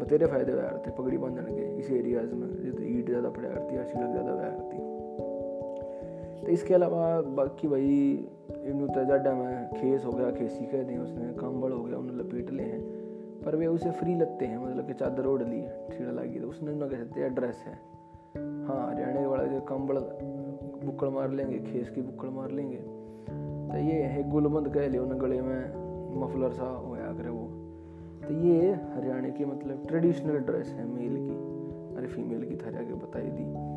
बतेरे 0.00 0.26
फ़ायदे 0.26 0.52
हुआ 0.52 0.62
करते, 0.62 0.90
पगड़ी 0.98 1.18
बांधने 1.18 1.52
के, 1.52 1.64
इस 1.78 1.90
एरियाज़ 1.90 2.32
में 2.34 2.48
जितने 2.62 2.86
ईट 2.98 3.06
ज़्यादा 3.06 3.30
पड़ा 3.30 3.48
करती 3.48 3.74
है 3.74 3.84
शिलक 3.84 4.10
ज़्यादा 4.10 4.32
हुआ 4.32 4.42
करती। 4.42 4.84
तो 6.40 6.52
इसके 6.52 6.74
अलावा 6.74 7.20
बाकी 7.20 7.68
भाई 7.68 8.28
इन 8.66 8.86
जाडा 9.08 9.34
में 9.34 9.68
खेस 9.74 10.04
हो 10.04 10.12
गया, 10.12 10.30
खेसी 10.30 10.64
कह 10.66 10.82
दें 10.82 10.96
उसने, 10.98 11.32
कंबल 11.34 11.72
हो 11.72 11.82
गया 11.82 11.98
उन्हें 11.98 12.16
लपेट 12.16 12.50
ले 12.50 12.62
हैं। 12.62 12.80
पर 13.44 13.56
वे 13.56 13.66
उसे 13.66 13.90
फ्री 13.90 14.14
लगते 14.14 14.46
हैं 14.46 14.58
मतलब 14.58 14.86
कि 14.86 14.94
चादर 14.94 15.26
ओढ़ 15.26 15.42
ली 15.42 15.62
छीड़ा 15.90 16.12
लगी 16.12 16.40
तो 16.40 16.48
उसने 16.48 16.88
कह 16.88 16.96
सकते 16.96 17.20
हैं 17.20 17.34
ड्रेस 17.34 17.62
है। 17.66 17.78
हाँ 18.66 18.92
हरियाणा 18.92 19.28
वाला 19.28 19.44
जो 19.44 19.60
कंबल 19.60 19.94
बुक्कड़ 20.86 21.08
मार 21.08 21.30
लेंगे, 21.30 21.58
खेस 21.58 21.90
की 21.90 22.02
बुक्कड़ 22.02 22.28
मार 22.28 22.50
लेंगे। 22.50 22.76
तो 23.68 23.76
ये 23.76 24.02
है 24.02 24.30
गुलबंद 24.30 24.68
कह 24.68 24.88
लिया 24.88 25.02
उन्हें 25.02 25.20
गले 25.20 25.40
में, 25.40 25.60
मफलर 26.20 26.50
सा 26.50 26.64
होया 26.64 27.12
करे 27.12 27.30
वो। 27.30 27.44
तो 28.28 28.34
ये 28.34 28.72
हरियाणा 28.72 29.28
की 29.28 29.44
मतलब 29.44 29.84
ट्रेडिशनल 29.88 30.38
ड्रेस 30.38 30.68
है 30.68 30.86
मेल 30.86 31.16
की 31.16 31.56
अरे 31.96 32.06
फीमेल 32.06 32.44
की 32.44 32.56
थरिया 32.56 32.82
के 32.82 32.94
बताई 32.94 33.26
दी। 33.26 33.76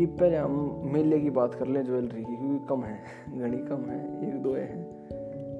ये 0.00 0.06
पहले 0.06 0.36
हम 0.36 0.80
मेले 0.84 1.20
की 1.20 1.30
बात 1.30 1.54
कर 1.54 1.66
लें 1.66 1.84
ज्वेलरी 1.84 2.24
की, 2.24 2.36
क्योंकि 2.36 2.66
कम 2.66 2.82
है, 2.82 2.98
घनी 3.38 3.58
कम 3.58 3.80
है, 3.90 4.28
एक 4.28 4.42
दो 4.42 4.54
है। 4.54 4.82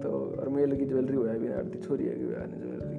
तो 0.01 0.37
और 0.41 0.49
मेल 0.49 0.77
की 0.77 0.85
ज्वेलरी 0.85 1.17
हुआ 1.17 1.31
आरती 1.31 1.79
छोरी 1.79 2.07
है 2.07 2.15
कि 2.15 2.25
ज्वेलरी। 2.61 2.97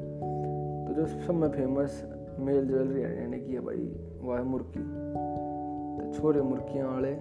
तो 0.88 0.94
जो 0.94 1.06
सब 1.06 1.34
में 1.34 1.50
फ़ेमस 1.50 2.17
मेल 2.40 2.68
ज्वेलरी 2.68 3.02
है, 3.02 3.22
यानी 3.22 3.40
कि 3.40 3.54
है 3.54 3.60
भाई 3.60 3.84
वह 4.22 4.38
है 4.38 4.44
मुर्की। 4.44 4.80
तो 4.80 6.12
छोरे 6.14 6.42
मुर्कियाँ 6.42 6.88
वाले, 6.88 7.12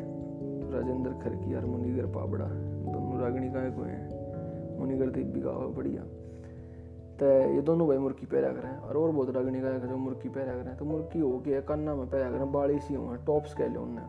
राजेंद्र 0.73 1.11
खरकी 1.23 1.54
और 1.54 1.64
मुनिगर 1.64 2.06
पाबड़ा 2.06 2.46
दोनों 2.46 3.20
रागणी 3.20 3.49
का 3.49 3.68
को 3.70 3.82
हैं। 3.82 4.78
मुनिगर 4.78 5.08
तो 5.08 5.25
भी 5.32 5.40
गाँव 5.40 5.75
बढ़िया। 5.75 6.02
तो 7.16 7.26
ये 7.54 7.61
दोनों 7.62 7.87
भाई 7.88 7.99
मुर्गी 7.99 8.26
पैरा 8.26 8.49
करें 8.52 8.76
और 8.76 8.96
और 8.96 9.11
बहुत 9.11 9.37
रगनी 9.37 9.61
का 9.61 9.73
जो 9.78 9.96
मुर्गी 9.96 10.28
पैरा 10.28 10.52
करें 10.52 10.76
तो 10.76 10.85
मुर्गी 10.85 11.20
हो 11.20 11.38
गया, 11.38 11.61
कन्ना 11.61 11.94
में 11.94 12.08
पैरा 12.11 12.30
करें 12.30 12.52
बाड़ी 12.52 12.78
सी 12.78 12.94
हुआ 12.94 13.14
टॉप्स 13.26 13.54
कह 13.54 13.68
लो 13.68 13.80
उनने 13.80 14.02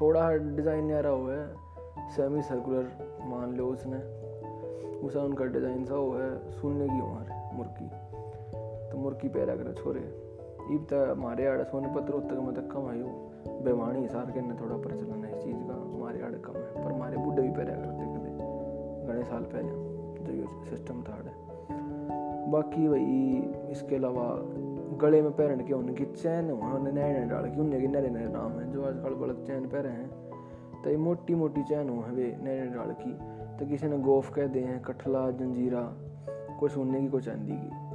थोड़ा 0.00 0.30
डिज़ाइन 0.30 0.86
न्यारा 0.86 1.10
हुआ 1.10 1.34
है 1.34 1.46
सेमी 2.16 2.42
सर्कुलर 2.42 3.20
मान 3.24 3.54
लो 3.56 3.66
उसने। 3.66 3.98
उसा 5.06 5.22
उनका 5.22 5.44
डिज़ाइन 5.44 5.84
सा 5.84 5.94
वो 5.94 6.12
है 6.14 6.50
सुनने 6.50 6.88
की 6.88 7.00
उम्र 7.00 7.54
मुर्गी 7.54 7.88
तो 8.96 9.00
मुर्गी 9.00 9.28
पैरा 9.28 9.54
करे 9.56 9.72
छोरे। 9.72 10.00
इब 10.74 10.86
तो 10.90 11.12
हमारे 11.12 11.46
आड़े 11.46 11.64
सोने 11.64 11.88
पत्र 11.88 12.20
तक 12.20 12.38
मैं 12.40 12.54
तक 12.54 12.68
कम 12.72 12.86
आयो 12.86 13.08
बेवाणी 13.64 14.08
सार 14.08 14.30
के 14.30 14.40
थोड़ा 14.40 14.76
प्रचलन 14.76 15.24
है 15.24 15.38
इस 15.38 15.44
चीज़ 15.44 15.56
का। 15.56 15.74
हमारे 15.96 16.22
आड़े 16.22 16.38
कम 16.38 16.52
है, 16.52 16.84
पर 16.84 16.92
हमारे 16.92 17.16
बुढ़े 17.16 17.42
भी 17.42 17.48
पैरा 17.48 17.74
करते 17.74 18.04
कदे 18.06 19.12
घने 19.12 19.24
साल 19.24 19.42
पहले 19.42 19.72
जो 20.24 20.32
ये 20.32 20.70
सिस्टम 20.70 21.02
था 21.02 21.12
आड़े। 21.12 21.32
बाकी 22.50 22.88
भाई, 22.88 23.42
इसके 23.72 23.96
अलावा 23.96 24.24
गले 24.96 25.22
में 25.22 25.36
पैरन 25.36 25.66
के 25.66 25.74
उनकी 25.74 26.04
चैन 26.04 26.50
उन्होंने 26.50 26.92
नए 26.92 27.12
नए 27.12 27.26
डाल 27.26 27.44
के 27.44 27.60
उनके 27.60 27.86
नए 27.86 28.08
नए 28.08 28.28
नाम 28.28 28.52
हैं, 28.52 28.72
जो 28.72 28.84
आजकल 28.84 29.14
बड़क 29.14 29.44
चैन 29.46 29.68
पहरे 29.68 29.88
हैं। 29.88 30.10
तो 30.84 30.90
ये 30.90 30.96
मोटी 30.96 31.34
मोटी 31.34 31.62
चैन 31.62 31.88
हुआ 31.88 32.04
है 32.04 32.12
वे 32.12 32.36
नए 32.42 32.60
नए 32.60 32.66
डाल 32.66 32.96
की 33.00 33.12
तो 33.58 33.66
किसी 33.66 33.86
ने 33.86 33.98
गोफ 33.98 34.34
कह 34.34 34.46
दे 34.46 34.60
हैं, 34.60 34.82
कठला, 34.82 35.30
जंजीरा 35.30 35.92
कोई 36.60 36.68
सोने 36.68 37.00
की 37.00 37.08
कोई 37.08 37.20
चांदी 37.20 37.52
की। 37.52 37.86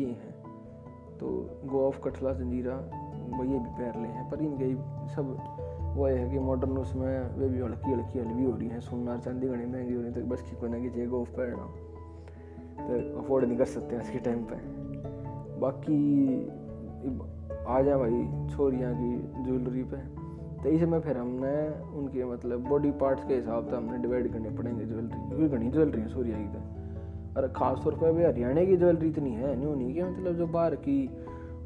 ये 0.00 0.06
हैं। 0.06 0.35
तो 1.20 1.28
गोफ 1.64 2.00
कठला 2.04 2.32
जंजीरा 2.32 2.74
ये 3.44 3.58
भी 3.58 3.70
पैर 3.78 4.00
ले 4.00 4.08
हैं। 4.08 4.28
पर 4.30 4.42
इनके 4.42 4.74
सब 5.14 5.36
वो 5.96 6.06
है 6.06 6.30
कि 6.30 6.38
मॉडर्न 6.38 6.78
उसमें 6.78 7.38
वे 7.38 7.48
भी 7.48 7.60
हल्की 7.60 7.92
हल्की 7.92 8.18
हलवी 8.18 8.44
हो 8.44 8.56
रही 8.56 8.68
हैं। 8.68 8.80
सोनार 8.80 9.18
चांदी 9.18 9.48
घनी 9.48 9.64
महँगी 9.64 9.94
हो 9.94 10.00
रही 10.00 10.12
है 10.12 10.20
तो 10.20 10.26
बस 10.26 10.42
की 10.42 10.56
कोई 10.56 10.70
ना 10.70 10.78
कि 10.78 11.06
गोफ 11.06 11.30
पहनना। 11.30 11.66
तो 12.86 13.18
अफोर्ड 13.18 13.44
नहीं 13.44 13.58
कर 13.58 13.64
सकते 13.64 13.96
आज 13.96 14.10
के 14.10 14.18
टाइम 14.18 14.44
पे। 14.44 14.56
बाकी 15.60 15.98
आ 17.68 17.80
जाए 17.82 17.98
भाई 17.98 18.48
छोरियाँ 18.48 18.94
की 18.94 19.42
ज्वेलरी 19.44 19.82
पे। 19.82 19.96
तो 20.62 20.68
इसमें 20.68 21.00
फिर 21.00 21.16
हमने 21.16 21.56
उनके 21.98 22.24
मतलब 22.24 22.68
बॉडी 22.68 22.90
पार्ट्स 22.90 23.24
के 23.24 23.34
हिसाब 23.34 23.68
से 23.68 23.76
हमने 23.76 23.98
डिवाइड 23.98 24.32
करने 24.32 24.50
पड़ेंगे 24.50 24.84
ज्वेलरी 24.84 25.28
क्योंकि 25.28 25.48
घनी 25.48 25.70
ज्वेलरी 25.70 26.00
है 26.00 26.08
सूर्या 26.08 26.38
की 26.38 26.48
तो। 26.48 26.85
और 27.36 27.48
ख़ास 27.48 27.80
तौर 27.84 27.94
पर 27.94 28.12
भी 28.12 28.22
हरियाणा 28.22 28.64
की 28.64 28.76
ज्वेलरी 28.76 29.08
इतनी 29.08 29.30
है 29.30 29.56
नहीं 29.56 29.76
नहीं 29.76 29.94
कि 29.94 30.02
मतलब 30.02 30.32
जो 30.32 30.46
बाहर 30.46 30.74
की 30.74 31.10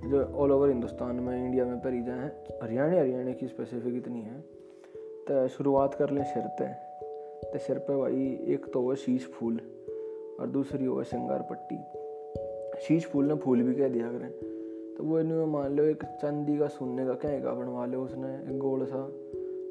जो 0.05 0.25
ऑल 0.25 0.53
ओवर 0.53 0.69
हिंदुस्तान 0.69 1.17
में 1.17 1.45
इंडिया 1.45 1.65
में 1.65 1.79
परी 1.79 2.03
जाए, 2.03 2.31
हरियाणा 2.63 3.01
हरियाणा 3.01 3.33
की 3.33 3.47
स्पेसिफिक 3.47 3.95
इतनी 3.95 4.23
है। 4.23 4.41
तो 5.29 5.49
शुरुआत 5.49 5.95
कर 5.95 6.11
लें 6.11 6.25
सिर 6.25 6.43
पे। 6.47 6.69
तो 7.53 7.59
सिर 7.59 7.79
पे 7.79 7.97
भाई 7.97 8.39
एक 8.49 8.73
तो 8.73 8.81
वो 8.81 8.95
शीश 8.95 9.27
फूल 9.27 9.61
और 10.41 10.47
दूसरी 10.47 10.85
हो 10.85 11.05
श्रृंगार 11.05 11.47
पट्टी। 11.51 11.79
शीश 12.81 13.07
फूल 13.07 13.25
ने 13.25 13.35
फूल 13.35 13.63
भी 13.63 13.75
कह 13.75 13.89
दिया 13.89 14.13
करें। 14.13 14.31
तो 14.95 15.05
वो 15.05 15.21
इन्हें 15.21 15.47
मान 15.47 15.77
लो 15.77 15.85
एक 15.85 16.05
चांदी 16.05 16.59
का 16.59 16.67
सुनने 16.67 17.07
का 17.07 17.15
क्या 17.15 17.41
का 17.41 17.53
बनवा 17.53 17.87
लो 17.87 18.03
उसने, 18.03 18.35
एक 18.35 18.59
गोल 18.59 18.85
सा। 18.85 19.07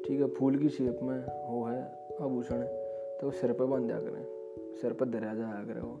ठीक 0.06 0.20
है, 0.20 0.26
फूल 0.26 0.56
की 0.56 0.68
शेप 0.68 0.98
में 1.02 1.48
वो 1.50 1.64
है 1.64 1.82
आभूषण। 2.20 2.62
तो 2.62 3.24
वो 3.24 3.30
सिर 3.30 3.52
पर 3.52 3.64
बाँध 3.64 3.84
दिया 3.84 4.00
करें। 4.00 4.39
सिर 4.56 4.92
पर 4.92 5.08
दरिया 5.08 5.34
जाया 5.34 5.62
करें 5.64 5.80
वो 5.80 5.98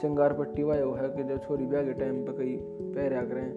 श्रृंगार 0.00 0.32
पट्टी 0.32 0.62
वाह 0.62 0.82
वो 0.84 0.92
है 0.94 1.08
कि 1.08 1.22
जब 1.24 1.42
छोरी 1.42 1.66
ब्याह 1.66 1.82
के 1.82 1.92
टाइम 1.92 2.24
पे 2.24 2.32
कहीं 2.32 2.56
पहरा 2.94 3.22
करें, 3.22 3.48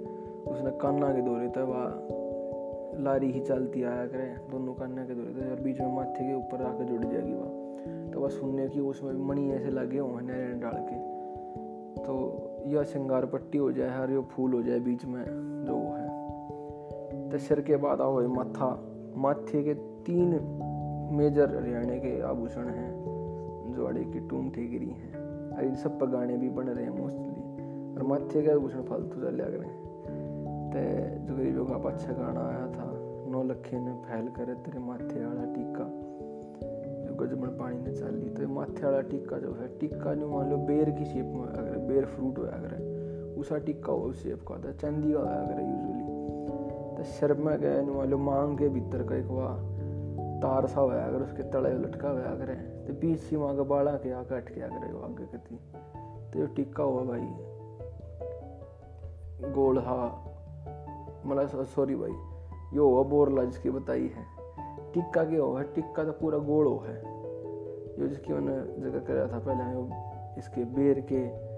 उसने 0.45 0.71
काना 0.71 1.13
के 1.13 1.21
दौरे 1.21 1.47
तब 1.47 1.69
वह 1.69 3.03
लारी 3.03 3.31
ही 3.31 3.39
चलती 3.39 3.83
आया 3.83 4.05
करें, 4.05 4.35
दोनों 4.51 4.73
काना 4.73 5.05
के 5.05 5.13
दौरे 5.13 5.41
थे 5.41 5.49
और 5.51 5.59
बीच 5.59 5.79
में 5.81 5.95
माथे 5.95 6.27
के 6.27 6.35
ऊपर 6.35 6.63
आकर 6.63 6.83
जुड़ 6.83 7.05
जाएगी 7.05 7.33
वह 7.33 8.11
तो 8.13 8.19
वह 8.19 8.29
सुनने 8.29 8.67
की 8.67 8.79
उसमें 8.79 9.13
मणि 9.13 9.51
ऐसे 9.51 9.69
लगे 9.69 9.97
हुए 9.97 10.13
हैं 10.13 10.21
नैन 10.21 10.59
डाल 10.59 10.75
के। 10.79 10.95
तो 12.03 12.13
यह 12.67 12.83
श्रृंगार 12.83 13.25
पट्टी 13.25 13.57
हो 13.57 13.71
जाए, 13.71 13.89
हर 13.89 14.11
यो 14.11 14.21
फूल 14.21 14.53
हो 14.53 14.61
जाए 14.61 14.79
बीच 14.79 15.05
में 15.05 15.23
जो 15.65 15.75
वो 15.75 15.93
है। 15.93 17.29
तो 17.29 17.37
सिर 17.37 17.61
के 17.61 17.75
बाद 17.77 18.01
आओ 18.01 18.21
माथा। 18.27 18.69
माथे 19.17 19.63
के 19.63 19.73
तीन 20.05 20.29
मेजर 21.17 21.55
हरियाणा 21.55 21.95
के 21.95 22.21
आभूषण 22.21 22.67
हैं। 22.67 23.02
जो 23.73 23.85
अड़े 23.85 24.03
की 24.03 24.19
टूम 24.19 24.49
ठेगरी 24.49 24.89
हैं 24.89 25.11
और 25.51 25.63
इन 25.63 25.75
सब 25.75 25.99
पर 25.99 26.07
गाने 26.07 26.37
भी 26.37 26.49
बन 26.49 26.63
रहे 26.63 26.85
हैं 26.85 26.99
मोस्टली 26.99 27.41
और 27.95 28.03
माथे 28.03 28.41
के 28.41 28.51
आभूषण 28.51 28.81
फालतू 28.81 29.21
चल 29.21 29.41
रहे 29.41 29.67
हैं। 29.67 29.81
तो 30.73 30.79
जो 31.25 31.37
गरीबों 31.37 31.65
का 31.65 31.89
अच्छा 31.89 32.13
गाना 32.13 32.47
आया 32.47 32.67
था, 32.67 32.85
नौ 33.31 33.43
लखे 33.43 33.79
ने 33.79 33.91
फैल 34.05 34.27
करे 34.27 34.53
तेरे 34.53 34.79
माथे 34.79 35.25
वाला 35.25 35.45
टीका। 35.53 35.85
जो 37.03 37.15
गजबन 37.15 37.47
पानी 37.47 37.77
ने 37.77 37.95
चाल 37.95 38.13
ली 38.13 38.29
तो 38.29 38.47
माथे 38.47 38.85
वाला 38.85 39.01
टिक्का 39.01 39.37
जो 39.37 39.53
है 39.53 39.67
टिक्का 39.79 40.13
जो 40.13 40.29
मान 40.29 40.49
लो, 40.49 40.57
बेर 40.57 40.89
की 40.89 41.05
शेप 41.05 41.25
में 41.25 41.45
अगर 41.45 41.77
बेर 41.77 42.05
फ्रूट 42.05 42.37
हो 42.37 42.43
अगर 42.43 43.35
उसा 43.37 43.57
टिक्का 43.57 43.93
हो 43.93 44.11
शेप 44.13 44.41
का 44.47 44.55
होता 44.55 44.69
है 44.69 44.77
चांदी 44.77 45.13
का 45.13 45.19
होया 45.19 45.35
अगर 45.35 45.61
यूजुअली 45.61 46.03
तो 46.97 47.03
शर्म 47.03 47.45
में 47.45 47.57
गया 47.59 47.81
मान 47.83 48.09
लो, 48.09 48.17
मांग 48.17 48.57
के 48.57 48.69
भीतर 48.69 49.03
का 49.03 49.15
एक 49.15 49.25
वह, 49.25 49.57
तार 50.41 50.67
सा 50.67 50.81
हुआ 50.81 50.93
अगर 50.93 51.21
उसके 51.21 51.43
तड़े 51.43 51.73
लटका 51.73 52.09
हुआ 52.09 52.21
अगर 52.21 52.49
बीच 52.91 53.19
सी 53.19 53.37
माँ 53.37 53.57
का 53.57 53.63
बाड़ा 53.63 53.91
के 53.91 54.11
आगे 54.11 54.35
अटके 54.35 54.61
अगर 54.61 54.93
वो 54.93 54.99
आगे 54.99 55.25
कती 55.25 55.55
तो। 55.55 56.39
जो 56.39 56.45
टिक्का 56.45 56.83
हुआ 56.83 57.03
भाई। 57.03 57.27
गोल 59.51 59.77
हा। 59.77 60.29
मतलब 61.25 61.65
सॉरी 61.65 61.95
भाई। 61.95 62.11
यो 62.77 62.89
हुआ 62.89 63.03
बोरला 63.03 63.43
जिसकी 63.43 63.69
बताई 63.69 64.11
है। 64.15 64.25
टिक्का 64.93 65.23
के 65.23 65.35
हो 65.35 65.53
है 65.53 65.63
टिक्का 65.63 66.03
तो 66.03 66.11
पूरा 66.11 66.37
गोड़ 66.37 66.67
हो 66.67 66.77
है। 66.87 67.03
जो 67.97 68.07
जिसकी 68.07 68.33
मैंने 68.33 68.83
ज़िक्र 68.83 68.99
कराया 68.99 69.27
था 69.27 69.39
पहले 69.39 69.75
वो 69.75 69.89
इसके 70.37 70.63
बेर 70.63 70.99
के 71.11 71.53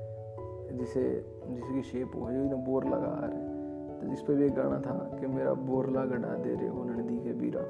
जिसे 0.77 1.25
जिसकी 1.47 1.81
शेप 1.81 2.11
हो 2.15 2.31
जो 2.31 2.57
बोर 2.57 2.85
लगा 2.85 3.19
रहे 3.23 3.55
तो 4.01 4.07
जिस 4.07 4.21
पे 4.21 4.33
भी 4.33 4.45
एक 4.45 4.53
गाना 4.53 4.79
था 4.81 5.17
कि 5.19 5.27
मेरा 5.27 5.53
बोरला 5.53 6.05
गड़ा 6.05 6.27
दे 6.27 6.53
रहे 6.53 6.67
हो 6.67 6.83
नंदी 6.83 7.17
के 7.17 7.33
बीरा। 7.33 7.61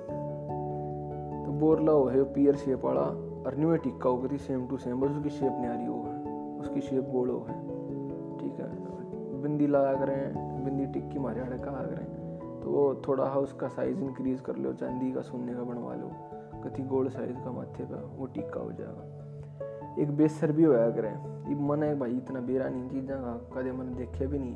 तो 1.45 1.51
बोरला 1.51 1.91
हो 1.91 2.05
है 2.05 2.23
पियर 2.23 2.55
शेप 2.55 2.85
वाला। 2.85 3.24
और 3.45 3.57
न्यू 3.57 3.75
टिक्का 3.77 4.09
हो 4.09 4.17
गई 4.17 4.37
सेम 4.37 4.67
टू 4.67 4.77
सेम 4.77 5.01
बस 5.01 5.11
उसकी 5.11 5.29
शेप 5.29 5.51
नहीं 5.51 5.67
आ 5.67 5.73
रही 5.73 5.85
हो 5.85 6.03
है 6.03 6.59
उसकी 6.59 6.81
शेप 6.81 7.09
गोल 7.09 7.29
हो 7.29 7.39
है, 7.49 7.55
ठीक 8.37 8.59
है, 8.59 8.67
बिंदी 9.41 9.67
लगा 9.67 9.93
करें 9.93 10.63
बिंदी 10.65 10.85
टिक्की 10.93 11.19
मारे 11.19 11.41
आड़े 11.41 11.57
कहा 11.57 11.83
करें 11.83 12.61
तो 12.61 12.71
वो 12.71 12.83
थोड़ा 13.07 13.25
हा 13.25 13.39
उसका 13.39 13.67
साइज़ 13.67 13.99
इंक्रीज 13.99 14.39
कर 14.41 14.55
लो, 14.55 14.73
चांदी 14.73 15.11
का 15.11 15.21
सोने 15.21 15.53
का 15.53 15.63
बनवा 15.63 15.93
लो 15.95 16.11
कति 16.63 16.83
गोल्ड 16.83 17.09
साइज़ 17.11 17.37
का 17.39 17.51
माथे 17.51 17.83
पे, 17.83 17.95
वो 18.17 18.25
टिक्का 18.25 18.59
हो 18.61 18.71
जाएगा। 18.71 20.01
एक 20.01 20.15
बेसर 20.17 20.51
भी 20.51 20.63
होया 20.63 20.89
करे, 20.89 21.09
ये 21.49 21.55
मन 21.61 21.83
है 21.83 21.93
भाई, 21.99 22.11
इतना 22.11 22.39
बेरा 22.39 22.69
नहीं 22.69 22.89
चीज़ा 22.89 23.15
का, 23.15 23.33
कदे 23.53 23.71
मन 23.71 23.93
देखे 23.95 24.27
भी 24.27 24.39
नहीं 24.39 24.55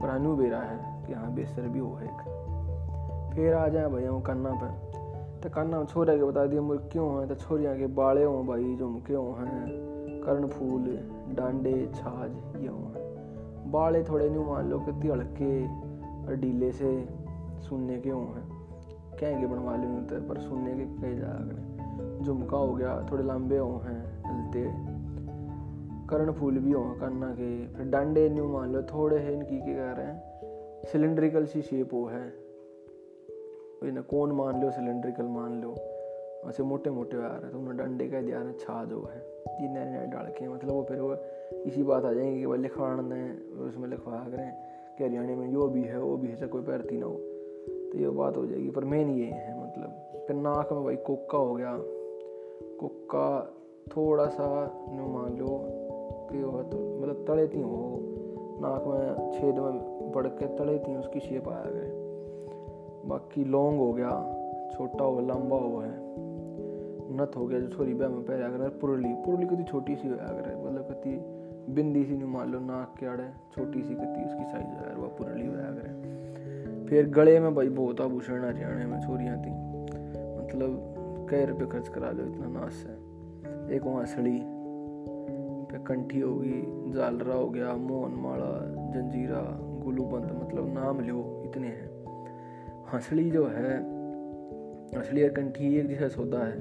पर 0.00 0.08
अनु 0.08 0.36
बेरा 0.36 0.60
है 0.60 1.04
कि 1.06 1.12
हाँ 1.12 1.32
बेसर 1.34 1.68
भी 1.68 1.78
हो 1.78 1.98
एक। 2.02 2.22
फिर 3.34 3.54
आ 3.54 3.66
जाए 3.68 3.88
भाई, 3.88 4.04
हम 4.04 4.20
कन्ना 4.20 4.50
पे। 4.62 4.98
तो 5.42 5.48
कन्ना 5.48 5.84
छोरे 5.84 6.18
के 6.18 6.24
बता 6.24 6.46
दिया 6.46 6.62
मुझे 6.62 6.88
क्यों 6.92 7.20
है? 7.20 7.28
तो 7.28 7.34
छोरिया 7.34 7.74
के 7.74 7.86
बाले 7.86 8.24
हों 8.24 8.46
भाई 8.46 8.76
झुमके 8.76 9.14
हों 9.14 9.38
हैं? 9.38 9.66
कर्ण 10.22 10.46
फूल, 10.46 11.08
डांडे, 11.34 11.90
छाज, 11.94 12.62
ये 12.62 12.68
हों 12.68 13.10
बाले 13.70 14.04
थोड़े 14.04 14.30
नहीं 14.30 14.44
मान 14.44 14.70
लो 14.70 14.78
कि 14.78 15.08
हल्के 15.08 15.66
और 16.26 16.36
डीले 16.36 16.72
से 16.72 17.08
सुनने 17.60 18.00
के 18.00 18.10
हों 18.10 18.26
हैं। 18.26 18.48
कहेंगे 19.20 19.46
बनवा 19.46 19.76
ले 19.76 19.86
होते 19.86 20.28
पर 20.28 20.38
सुनने 20.38 20.74
के 20.74 20.84
कई 20.84 21.16
जाकर 21.16 21.70
झुमका 22.24 22.56
हो 22.56 22.74
गया, 22.74 23.06
थोड़े 23.12 23.24
लंबे 23.24 23.58
हो 23.58 23.82
हैं, 23.84 24.22
हलते। 24.22 24.64
कर्ण 26.06 26.32
फूल 26.32 26.58
भी 26.58 26.72
हो 26.72 26.96
कन्ना 27.00 27.26
के। 27.26 27.66
फिर 27.66 27.86
डांडे 27.86 28.28
न्यू 28.28 28.48
मान 28.48 28.72
लो, 28.72 28.82
थोड़े 28.82 29.18
हैं, 29.18 29.32
इनकी 29.32 29.60
क्या 29.60 29.74
कह 29.74 29.98
रहे 29.98 30.06
हैं? 30.06 30.22
सिलेंड्रिकल 30.84 31.44
सी 31.44 31.62
शेप 31.62 31.94
हो 31.94 32.04
है। 32.04 32.49
ना 33.82 34.00
कौन 34.00 34.32
मान 34.32 34.62
लो 34.62 34.70
सिलेंड्रिकल 34.70 35.24
मान 35.24 35.62
लो 35.62 35.74
ऐसे 36.48 36.62
मोटे 36.62 36.90
मोटे 36.90 37.16
आ 37.16 37.20
रहे 37.20 37.30
हैं 37.30 37.50
तो 37.52 37.58
उन्होंने 37.58 37.84
डंडे 37.84 38.08
का 38.08 38.20
दिया 38.20 38.42
ना 38.42 38.52
छा 38.52 38.84
जो 38.84 39.08
है 39.14 39.20
ये 39.62 39.68
नए 39.68 39.84
नए 39.84 40.06
डाल 40.06 40.26
के 40.26 40.48
मतलब 40.48 40.70
वो 40.70 40.82
फिर 40.82 41.00
वो 41.00 41.16
इसी 41.66 41.82
बात 41.82 42.04
आ 42.04 42.12
जाएँगे 42.12 42.40
कि 42.40 42.46
भाई 42.46 42.58
लिखवाण 42.58 43.00
उसमें 43.66 43.88
लिखवा 43.88 44.18
करें 44.18 44.52
कि 44.98 45.04
हरियाणा 45.04 45.36
में 45.36 45.52
यो 45.52 45.66
भी 45.68 45.82
है 45.82 45.98
वो 45.98 46.16
भी 46.16 46.28
है 46.28 46.46
कोई 46.46 46.62
पैरती 46.62 46.96
ना 46.96 47.06
हो 47.06 47.14
तो 47.92 47.98
ये 47.98 48.08
बात 48.08 48.36
हो 48.36 48.46
जाएगी 48.46 48.70
पर 48.70 48.84
मेन 48.84 49.10
ये 49.10 49.26
है 49.26 49.62
मतलब 49.62 50.24
फिर 50.26 50.36
नाक 50.36 50.72
में 50.72 50.84
भाई 50.84 50.96
कोका 50.96 51.38
हो 51.38 51.54
गया 51.54 51.76
कोका 52.80 53.54
थोड़ा 53.96 54.26
सा 54.26 54.46
नो 54.92 55.08
मान 55.08 55.38
लो 55.38 55.60
कि 56.32 56.40
हो 56.40 56.62
तो 56.62 57.00
मतलब 57.02 57.24
तड़े 57.28 57.48
थी 57.48 57.62
हो 57.62 57.98
नाक 58.60 58.84
में 58.86 59.30
छेद 59.30 59.54
में 59.54 60.12
बढ़ 60.12 60.26
के 60.26 60.46
तड़े 60.56 60.78
थी 60.78 60.96
उसकी 60.96 61.20
शेप 61.20 61.48
आया 61.48 61.64
गए 61.66 61.99
बाकी 63.06 63.44
लौंग 63.44 63.78
हो 63.78 63.92
गया, 63.92 64.10
छोटा 64.72 65.04
हो 65.04 65.20
लंबा 65.20 65.56
हो 65.56 65.78
है 65.78 65.98
नथ 67.12 67.36
हो 67.36 67.46
गया, 67.46 67.60
जो 67.60 67.68
छोरी 67.68 67.94
ब्याह 67.94 68.10
में 68.10 68.24
पहले 68.24 68.44
अगर 68.44 68.68
पुरली। 68.80 69.12
पुरली 69.24 69.46
कति 69.46 69.64
छोटी 69.64 69.96
सी 69.96 70.08
हो 70.08 70.14
अगर 70.14 70.56
मतलब 70.64 70.82
कति 70.82 71.20
बिंदी 71.74 72.04
सी 72.04 72.16
नहीं 72.16 72.28
मान 72.28 72.52
लो, 72.52 72.60
नाक 72.60 72.94
के 73.00 73.06
आड़े, 73.06 73.28
छोटी 73.52 73.82
सी 73.82 73.94
कति 73.94 74.24
उसकी 74.24 74.44
साइज़ 74.44 74.66
है 74.66 74.94
वह 74.96 75.08
पुरली 75.08 75.46
हो 75.46 75.52
अगर 75.52 76.86
फिर 76.88 77.08
गले 77.08 77.38
में 77.40 77.54
भाई 77.54 77.68
बहुत 77.68 78.00
आभूषण 78.00 78.44
हरियाणा 78.44 78.86
में 78.86 79.00
छोरियाँ 79.00 79.36
थी। 79.36 79.50
मतलब 80.42 81.26
कई 81.30 81.44
रुपये 81.44 81.66
खर्च 81.66 81.88
करा 81.88 82.10
लो 82.10 82.24
इतना 82.24 82.46
नाश 82.48 82.84
है। 82.86 82.96
एक 83.76 83.82
वहाँ 83.84 84.04
सड़ी 84.06 84.38
फिर 85.70 85.80
कंठी 85.86 86.20
होगी 86.20 86.62
जालरा 86.92 87.34
हो 87.34 87.48
गया 87.48 87.74
मोहन 87.74 88.12
माला 88.12 88.52
जंजीरा, 88.92 89.42
गुलूबंद 89.84 90.30
मतलब 90.42 90.72
नाम 90.74 91.00
लो 91.00 91.42
इतने 91.44 91.68
हैं। 91.68 91.89
हंसली 92.94 93.30
जो 93.30 93.46
है 93.46 93.78
और 94.98 95.28
कंठी 95.28 95.78
एक 95.78 95.86
जैसा 95.86 96.08
सौदा 96.08 96.38
है 96.38 96.58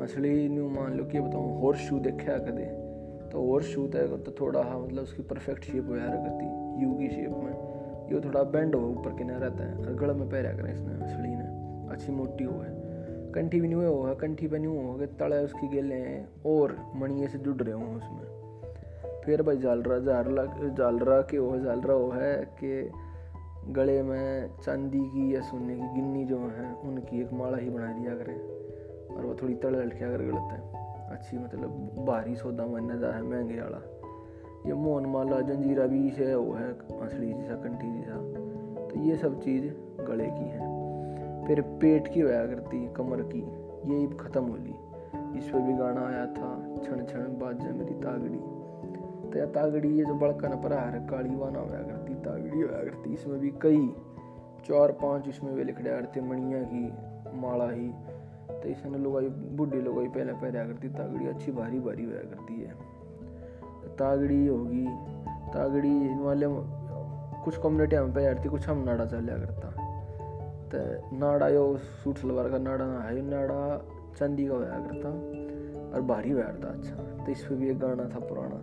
हंसली 0.00 0.48
न्यू 0.48 0.68
मान 0.68 0.92
लो 0.92 1.04
कि 1.04 1.20
बताऊँ 1.20 1.60
हॉर्स 1.60 1.78
शू 1.78 1.98
देखा 1.98 2.38
कदे 2.38 2.64
तो 3.30 3.52
और 3.52 3.62
शूट 3.62 3.94
है 3.96 4.22
तो 4.22 4.32
थोड़ा 4.40 4.62
हाँ 4.62 4.78
मतलब 4.80 5.02
उसकी 5.02 5.22
परफेक्ट 5.22 5.64
शेप 5.64 5.88
हो 5.88 5.96
यार 5.96 6.08
करती 6.08 6.44
यू 6.82 6.94
की 6.94 7.08
शेप 7.08 7.30
में। 7.30 7.52
ये 8.12 8.20
थोड़ा 8.20 8.42
बेंड 8.42 8.74
हो, 8.74 8.80
ऊपर 8.80 9.10
के 9.10 9.24
ना 9.24 9.38
रहता 9.38 9.64
है, 9.64 9.76
और 9.76 10.14
में 10.14 10.28
पैर 10.30 10.46
करें 10.46 10.72
इसने 10.72 11.08
सड़ी 11.08 11.28
ने, 11.28 11.92
अच्छी 11.92 12.12
मोटी 12.12 12.44
हो 12.44 12.58
है। 12.60 12.70
कंठी 13.32 13.60
भी 13.60 13.68
नहीं 13.68 13.86
हुआ 13.86 14.14
कंठी 14.14 14.46
पे 14.46 14.58
नहीं 14.58 14.76
हुआ 14.78 15.06
तड़े 15.06 15.38
उसकी 15.38 15.68
गेले 15.68 15.94
हैं 15.94 16.28
और 16.46 16.76
मणिए 16.96 17.28
से 17.28 17.38
जुड़ 17.38 17.56
रहे 17.56 17.74
हों 17.74 17.96
उसमें। 17.96 19.22
फिर 19.24 19.42
भाई 19.42 19.56
जालरा 19.56 19.98
जालरा 19.98 20.44
जालरा 20.68 21.20
के 21.20 21.38
वो, 21.38 21.58
जालरा 21.58 21.94
वो 21.94 22.10
है 22.10 22.34
कि 22.64 22.90
गले 23.68 24.02
में 24.02 24.50
चांदी 24.64 25.00
की 25.00 25.34
या 25.34 25.40
सोने 25.40 25.74
की 25.74 25.94
गिन्नी 25.94 26.24
जो 26.24 26.38
है, 26.38 26.74
उनकी 26.74 27.20
एक 27.20 27.32
माला 27.32 27.56
ही 27.56 27.70
बना 27.70 27.92
दिया 27.92 28.14
करें। 28.14 28.40
और 29.16 29.26
वो 29.26 29.34
थोड़ी 29.34 29.54
तड़ 29.54 29.76
लटकिया 29.76 30.10
कर 30.10 30.18
गलत 30.18 30.52
है। 30.52 30.72
अच्छी 31.10 31.38
मतलब 31.38 31.68
भारी 32.06 32.36
सौदा 32.36 32.66
मान्य 32.66 32.98
जा 32.98 33.08
है, 33.08 33.22
महँगे 33.22 33.60
वाला। 33.60 33.82
ये 34.66 34.72
मोहन 34.72 35.06
माला, 35.06 35.40
जंजीरा 35.40 35.86
भी 35.86 36.10
से 36.10 36.34
वो 36.34 36.52
है 36.52 36.72
असली 36.72 37.32
जैसा, 37.32 37.54
कंठी 37.54 37.98
जैसा। 37.98 38.42
तो 38.86 39.00
ये 39.00 39.16
सब 39.16 39.40
चीज़ 39.40 39.72
गले 40.04 40.26
की 40.26 40.48
है। 40.48 40.72
फिर 41.46 41.60
पेट 41.60 42.08
की 42.08 42.20
होया 42.20 42.46
करती, 42.46 42.92
कमर 42.92 43.22
की। 43.22 43.40
ये 43.94 44.06
ख़त्म 44.06 44.44
हो 44.44 44.56
ली 44.56 44.74
इस 45.38 45.48
पर 45.48 45.60
भी 45.60 45.72
गाना 45.72 46.06
आया 46.06 46.26
था 46.26 46.76
क्षण 46.78 47.04
क्षण 47.04 47.20
बाज 47.20 47.72
मेरी 47.72 47.94
तागड़ी। 47.94 48.62
तो 49.30 49.38
या 49.38 49.46
तागड़ी 49.46 49.98
ये 49.98 50.04
जो 50.04 50.14
बड़का 50.14 50.48
न 50.48 50.52
पर 50.52 50.72
है 50.72 51.06
काली 51.06 51.36
वाना 51.36 51.58
होया 51.58 51.80
करती। 51.80 52.11
तागड़ी 52.24 52.62
करती। 52.62 53.12
इसमें 53.14 53.38
भी 53.40 53.50
कई, 53.62 53.86
चार 54.64 54.92
पाँच 54.92 55.28
इसमें 55.28 55.52
वे 55.52 55.64
लिखड़े 55.64 55.90
करते 55.90 56.20
मणिया 56.20 56.62
की, 56.62 56.84
माला 57.40 57.70
ही। 57.70 57.88
तो 58.52 58.68
इसने 58.68 58.98
लोग 58.98 59.20
बुढ़ी 59.56 59.80
लोग 59.80 60.14
पहले 60.14 60.32
पहले 60.32 60.58
करती। 60.58 60.88
तागड़ी 60.88 61.26
अच्छी 61.26 61.52
भारी 61.52 61.80
भारी 61.80 62.04
होया 62.04 62.20
करती 62.20 62.60
है। 62.62 62.74
तागड़ी 63.96 64.46
होगी, 64.46 64.86
तागड़ी 65.52 66.18
वाले 66.18 66.46
कुछ 67.42 67.56
कम्युनिटी 67.58 67.96
हम 67.96 68.12
पे 68.12 68.48
कुछ 68.48 68.68
हम 68.68 68.84
नाड़ा 68.84 69.04
चलिया 69.04 69.36
करता। 69.38 69.70
तो 70.68 71.16
नाड़ा 71.16 71.48
यो 71.48 71.76
सूट 71.76 72.16
सलवार 72.16 72.48
का 72.50 72.58
नाड़ा 72.58 72.84
ना 72.86 73.00
है, 73.00 73.22
नाड़ा 73.22 73.86
चांदी 74.18 74.46
का 74.46 74.54
होया 74.54 74.68
करता, 74.68 75.08
और 75.94 76.02
भारी 76.02 76.30
होया 76.30 76.44
करता 76.44 76.68
अच्छा। 76.68 77.24
तो 77.24 77.32
इस 77.32 77.44
पर 77.44 77.54
भी 77.54 77.70
एक 77.70 77.78
गाना 77.78 78.04
था 78.04 78.18
पुराना, 78.18 78.60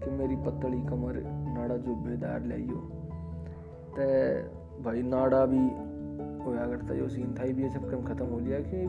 कि 0.00 0.10
मेरी 0.10 0.36
पतली 0.36 0.82
कमर 0.82 1.18
नाड़ा 1.60 1.76
जो 1.76 1.94
बेदार 1.94 2.40
लियो 2.42 2.80
तो 3.96 4.04
भाई 4.82 5.02
नाड़ा 5.02 5.46
भी 5.46 5.62
होया 6.44 6.66
करता 6.66 6.94
जो 6.94 7.08
सीन 7.08 7.34
था 7.34 7.44
भी 7.44 7.68
सब 7.68 7.90
कम 7.90 8.04
खत्म 8.04 8.24
हो 8.24 8.38
लिया 8.38 8.58
कि 8.60 8.84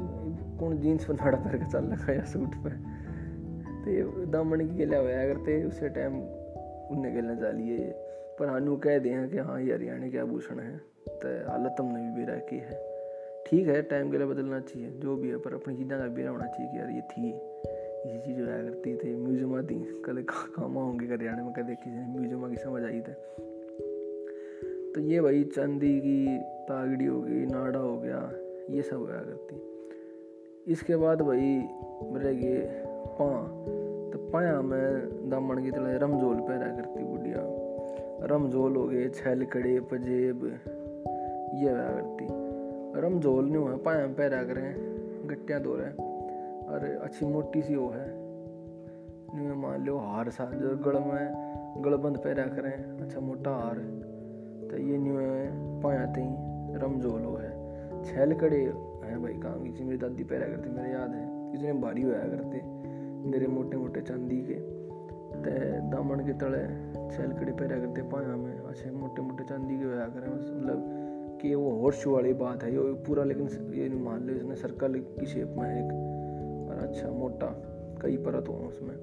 कौन 0.59 0.77
जीन्स 0.77 1.05
पर 1.05 1.13
नाड़ा 1.13 1.37
पहन 1.37 1.59
के 1.59 1.71
चल 1.71 1.85
रखा 1.85 2.13
या 2.13 2.23
सूट 2.23 2.55
पे 2.55 2.69
तो 3.83 4.25
दामन 4.25 4.59
की 4.59 4.85
गलिया 4.85 4.99
होया 4.99 5.33
करते 5.33 5.63
उसे 5.63 5.89
टाइम 5.89 6.13
उन्हें 6.91 7.15
गलना 7.15 7.35
चालिए 7.35 7.91
पर 8.39 8.49
हानू 8.49 8.75
कह 8.75 8.99
दें 8.99 9.29
कि 9.29 9.37
हाँ 9.37 9.61
ये 9.61 9.73
हरियाणा 9.73 10.09
के 10.09 10.17
आभूषण 10.17 10.59
है 10.59 10.77
तो 11.07 11.51
हालत 11.51 11.75
हमने 11.79 12.01
भी 12.01 12.25
बेरा 12.25 12.35
की 12.35 12.57
है। 12.57 12.91
ठीक 13.47 13.67
है, 13.67 13.81
टाइम 13.81 14.11
के 14.11 14.17
लिए 14.17 14.27
बदलना 14.27 14.59
चाहिए, 14.59 14.91
जो 14.91 15.15
भी 15.15 15.29
है, 15.29 15.37
पर 15.37 15.53
अपनी 15.53 15.75
चीज़ों 15.75 15.97
का 15.99 16.07
बेरा 16.07 16.31
होना 16.31 16.45
चाहिए 16.45 16.71
कि 16.71 16.77
यार 16.77 16.89
ये 16.89 17.01
थी। 17.01 17.50
ये 18.05 18.17
चीज़ 18.17 18.37
जो 18.37 18.45
है 18.45 18.63
करती 18.63 18.95
थी, 18.95 19.15
म्यूज़ियम 19.15 19.61
थी 19.61 20.01
कल 20.05 20.21
काम 20.29 20.73
होंगे 20.73 21.05
हरियाणा 21.05 21.43
में 21.43 21.53
कदे 21.53 21.75
किसी 21.75 21.97
म्यूज़ियम 21.97 22.49
की 22.49 22.55
समझ 22.55 22.83
आई 22.83 22.99
थे। 22.99 23.13
तो 24.91 25.01
ये 25.01 25.21
भाई 25.21 25.43
चांदी 25.43 25.99
की 25.99 26.37
तागड़ी 26.39 27.05
हो 27.05 27.21
गई, 27.21 27.45
नाड़ा 27.45 27.79
हो 27.79 27.97
गया, 27.97 28.31
ये 28.69 28.81
सब 28.81 28.97
होया 28.97 29.19
करती 29.19 30.71
इसके 30.71 30.95
बाद 30.95 31.21
भाई 31.21 31.69
रह 32.03 32.33
गए 32.33 32.59
पा। 33.19 33.29
तो 34.11 34.29
पाया 34.29 34.61
में 34.61 35.29
दामन 35.29 35.63
की 35.63 35.71
तरह 35.71 35.97
रमजोल 35.97 36.35
पहरा 36.35 36.67
करती 36.67 37.03
बुढ़िया। 37.03 37.41
रमजोल 38.27 38.75
हो 38.75 38.87
गए, 38.87 39.09
छैल 39.09 39.45
कड़े 39.45 39.79
पजेब, 39.79 40.45
ये 41.55 41.69
होया 41.69 41.89
करती। 41.91 42.27
रमजोल 43.01 43.45
नहीं 43.45 43.57
हुआ, 43.57 43.75
पाया 43.77 44.07
में 44.07 44.15
पैरा 44.15 44.43
करें, 44.43 44.73
गट्टियाँ 45.27 45.61
दो 45.61 45.75
रहे। 45.75 46.10
और 46.71 46.85
अच्छी 47.03 47.25
मोटी 47.25 47.61
सी 47.61 47.75
वो 47.75 47.89
है। 47.89 48.07
नहीं 49.33 49.61
मान 49.61 49.85
लो 49.85 49.97
हार 49.97 50.29
सा, 50.29 50.45
जो 50.45 50.75
गड़ 50.77 50.99
में 50.99 51.83
गड़बंद 51.83 52.17
पैरा 52.17 52.43
करें 52.45 52.99
अच्छा 53.01 53.19
मोटा 53.19 53.51
हार। 53.51 53.77
तो 54.71 54.77
ये 54.77 54.97
न्यू 54.97 55.13
पाया 55.81 56.05
तई 56.05 56.25
रमजोल 56.79 57.21
हो 57.21 57.35
है। 57.35 58.03
छैल 58.03 58.33
कड़े 58.33 58.57
हैं 58.57 59.21
भाई, 59.23 59.33
काम 59.33 59.63
की 59.63 59.83
मेरी 59.83 59.97
दादी 59.97 60.23
पैरा 60.23 60.47
करती, 60.47 60.69
मेरे 60.69 60.91
याद 60.91 61.09
है। 61.09 61.23
इतने 61.53 61.73
भारी 61.73 62.01
होया 62.01 62.19
करते, 62.19 62.61
मेरे 63.29 63.47
मोटे 63.47 63.77
मोटे 63.77 64.01
चांदी 64.01 64.37
के। 64.41 64.53
ते 65.43 65.51
दामन 65.89 66.19
के 66.19 66.33
तले 66.33 66.63
छैल 67.11 67.31
कड़े 67.31 67.51
पैरा 67.51 67.79
करते 67.79 68.01
पाया 68.01 68.35
में 68.35 68.59
अच्छे 68.59 68.91
मोटे 68.91 69.21
मोटे 69.21 69.43
चांदी 69.43 69.77
के 69.79 69.85
होया 69.85 70.05
करें। 70.05 70.33
मतलब 70.33 71.39
कि 71.41 71.55
वो 71.55 71.69
हॉर्स 71.71 72.07
वाली 72.07 72.33
बात 72.33 72.63
है, 72.63 72.73
ये 72.73 72.93
पूरा 73.03 73.23
लेकिन 73.23 73.47
ये 73.73 73.89
मान 73.89 74.19
लो 74.19 74.33
इसने 74.33 74.55
सर्कल 74.55 74.93
की 74.93 75.25
शेप 75.25 75.55
में 75.57 75.69
एक 75.71 75.89
अच्छा 76.91 77.09
मोटा। 77.09 77.49
कई 78.01 78.17
परत 78.17 78.47
हो 78.47 78.53
उसमें। 78.67 78.95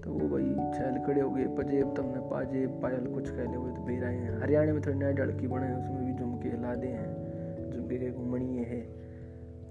तो 0.00 0.10
वो 0.10 0.28
भाई 0.28 0.44
छैल 0.74 0.98
खड़े 1.06 1.20
हो 1.20 1.30
गए 1.30 1.46
पजेब 1.56 1.94
तुमने 1.94 2.20
पाजेब 2.30 2.80
पायल 2.82 3.06
कुछ 3.06 3.30
कह 3.30 3.36
ले 3.36 3.58
तो 3.68 3.82
बेरा 3.84 4.08
हैं 4.08 4.40
हरियाणा 4.40 4.72
में 4.72 4.80
थोड़ी 4.82 4.98
नए 4.98 5.12
डड़की 5.12 5.46
बने 5.46 5.66
हैं, 5.66 5.76
उसमें 5.76 6.06
भी 6.06 6.12
झुमके 6.14 6.50
लादे 6.62 6.86
हैं, 6.86 7.70
झुमके 7.70 7.98
के 7.98 8.10
घुमणी 8.10 8.64
है 8.64 8.80